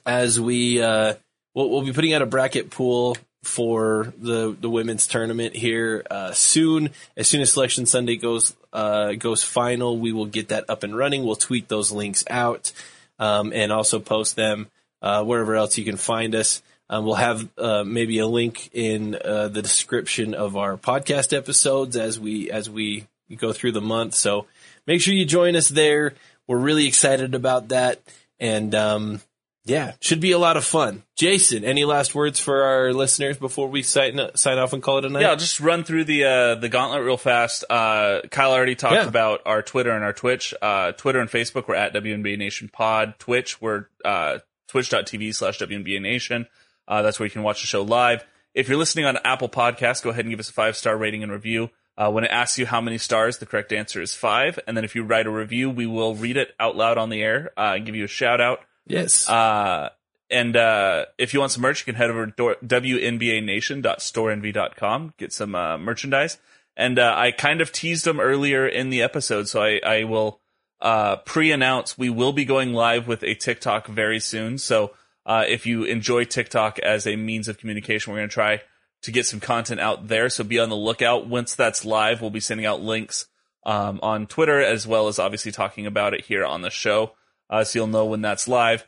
[0.06, 1.14] as we uh,
[1.54, 6.32] we'll, we'll be putting out a bracket pool for the the women's tournament here uh,
[6.32, 6.90] soon.
[7.16, 10.96] As soon as Selection Sunday goes uh, goes final, we will get that up and
[10.96, 11.24] running.
[11.24, 12.72] We'll tweet those links out
[13.18, 14.68] um, and also post them
[15.02, 16.62] uh, wherever else you can find us.
[16.90, 21.96] Um, we'll have uh, maybe a link in uh, the description of our podcast episodes
[21.96, 24.14] as we as we go through the month.
[24.14, 24.46] So
[24.86, 26.14] make sure you join us there.
[26.46, 28.00] We're really excited about that,
[28.40, 29.20] and um,
[29.68, 31.04] yeah, should be a lot of fun.
[31.16, 35.04] Jason, any last words for our listeners before we sign sign off and call it
[35.04, 35.22] a night?
[35.22, 37.64] Yeah, I'll just run through the uh, the gauntlet real fast.
[37.68, 39.06] Uh, Kyle already talked Yeah.
[39.06, 40.54] about our Twitter and our Twitch.
[40.60, 43.14] Uh, Twitter and Facebook, we're at WNBA Nation Pod.
[43.18, 44.38] Twitch, we're uh,
[44.68, 46.46] twitch.tv slash WNBA Nation.
[46.86, 48.24] Uh, that's where you can watch the show live.
[48.54, 51.22] If you're listening on Apple Podcasts, go ahead and give us a five star rating
[51.22, 51.70] and review.
[51.96, 54.56] Uh, when it asks you how many stars, the correct answer is five.
[54.68, 57.20] And then if you write a review, we will read it out loud on the
[57.20, 58.60] air uh, and give you a shout out.
[58.88, 59.28] Yes.
[59.28, 59.90] Uh,
[60.30, 65.54] and uh, if you want some merch, you can head over to WNBANation.storenvy.com, get some
[65.54, 66.38] uh, merchandise.
[66.76, 70.40] And uh, I kind of teased them earlier in the episode, so I, I will
[70.80, 74.58] uh, pre-announce we will be going live with a TikTok very soon.
[74.58, 74.92] So
[75.26, 78.62] uh, if you enjoy TikTok as a means of communication, we're going to try
[79.02, 80.28] to get some content out there.
[80.28, 81.26] So be on the lookout.
[81.26, 83.26] Once that's live, we'll be sending out links
[83.66, 87.12] um, on Twitter as well as obviously talking about it here on the show.
[87.50, 88.86] Uh, so you'll know when that's live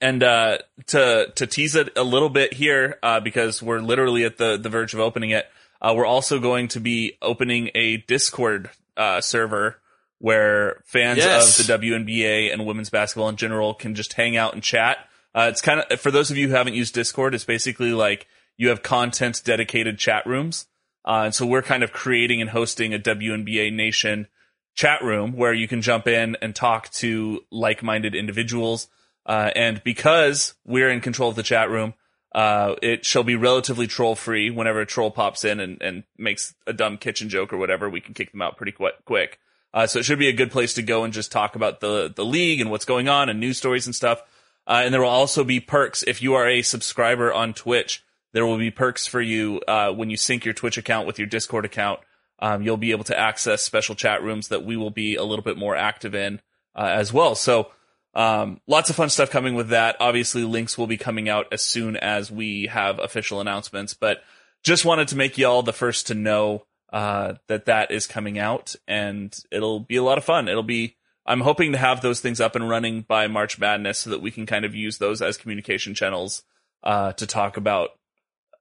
[0.00, 4.36] and uh, to to tease it a little bit here uh, because we're literally at
[4.36, 5.46] the the verge of opening it.
[5.80, 9.78] Uh, we're also going to be opening a Discord uh, server
[10.18, 11.58] where fans Yes.
[11.60, 14.98] of the WNBA and women's basketball in general can just hang out and chat.
[15.34, 18.26] Uh, it's kind of for those of you who haven't used Discord, it's basically like
[18.56, 20.66] you have content dedicated chat rooms,
[21.04, 24.28] uh, and so we're kind of creating and hosting a WNBA Nation
[24.76, 28.88] chat room where you can jump in and talk to like-minded individuals.
[29.24, 31.94] Uh, and because we're in control of the chat room,
[32.32, 34.50] uh, it shall be relatively troll free.
[34.50, 38.00] Whenever a troll pops in and, and makes a dumb kitchen joke or whatever, we
[38.00, 39.40] can kick them out pretty qu- quick.
[39.72, 42.12] Uh, so it should be a good place to go and just talk about the,
[42.14, 44.22] the league and what's going on and news stories and stuff.
[44.66, 48.04] Uh, and there will also be perks if you are a subscriber on Twitch.
[48.32, 51.28] There will be perks for you uh, when you sync your Twitch account with your
[51.28, 52.00] Discord account.
[52.38, 55.42] Um, you'll be able to access special chat rooms that we will be a little
[55.42, 56.40] bit more active in
[56.74, 57.34] uh, as well.
[57.34, 57.70] So
[58.14, 59.96] um, lots of fun stuff coming with that.
[60.00, 63.94] Obviously, links will be coming out as soon as we have official announcements.
[63.94, 64.22] But
[64.62, 68.74] just wanted to make y'all the first to know uh, that that is coming out,
[68.88, 70.48] and it'll be a lot of fun.
[70.48, 70.96] It'll be.
[71.28, 74.30] I'm hoping to have those things up and running by March Madness so that we
[74.30, 76.44] can kind of use those as communication channels
[76.84, 77.90] uh, to talk about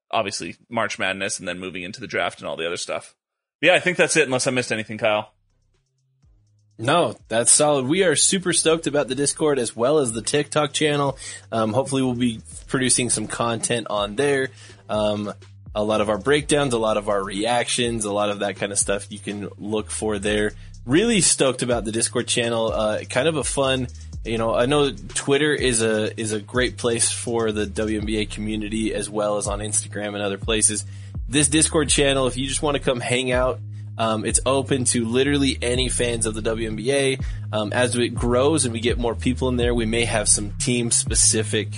[0.09, 3.15] obviously March Madness and then moving into the draft and all the other stuff.
[3.62, 4.24] Yeah, I think that's it.
[4.24, 5.32] Unless I missed anything, Kyle.
[6.78, 7.86] No, that's solid.
[7.86, 11.18] We are super stoked about the Discord as well as the TikTok channel.
[11.51, 14.49] Um, hopefully, we'll be producing some content on there.
[14.89, 15.34] Um,
[15.74, 18.72] a lot of our breakdowns, a lot of our reactions, a lot of that kind
[18.74, 20.51] of stuff you can look for there.
[20.86, 22.72] Really stoked about the Discord channel.
[22.72, 23.88] Uh, kind of a fun,
[24.26, 28.93] you know, I know Twitter is a is a great place for the WNBA community
[28.93, 30.86] as well as on Instagram and other places.
[31.28, 33.59] This Discord channel, if you just want to come hang out
[33.97, 37.23] um, it's open to literally any fans of the WNBA.
[37.53, 40.51] Um, as it grows and we get more people in there, we may have some
[40.57, 41.69] team specific,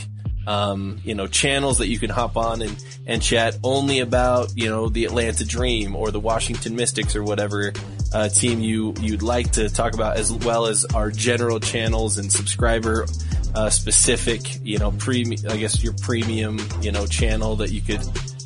[0.48, 4.70] um, you know, channels that you can hop on and, and chat only about, you
[4.70, 7.74] know, the Atlanta Dream or the Washington Mystics or whatever
[8.14, 12.32] uh, team you you'd like to talk about, as well as our general channels and
[12.32, 13.06] subscriber
[13.54, 18.02] uh, specific, you know, pre I guess your premium, you know, channel that you could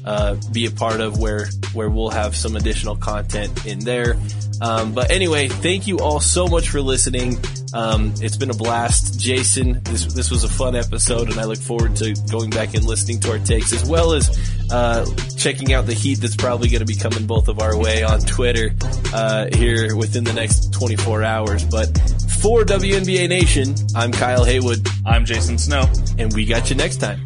[0.05, 4.17] uh, be a part of where where we'll have some additional content in there.
[4.61, 7.39] Um, but anyway, thank you all so much for listening.
[7.73, 9.81] Um, it's been a blast, Jason.
[9.83, 13.19] This this was a fun episode, and I look forward to going back and listening
[13.21, 14.29] to our takes as well as
[14.71, 15.05] uh,
[15.37, 18.19] checking out the heat that's probably going to be coming both of our way on
[18.21, 18.71] Twitter
[19.13, 21.63] uh, here within the next 24 hours.
[21.63, 21.87] But
[22.39, 25.89] for WNBA Nation, I'm Kyle Haywood, I'm Jason Snow.
[26.17, 27.23] and we got you next time.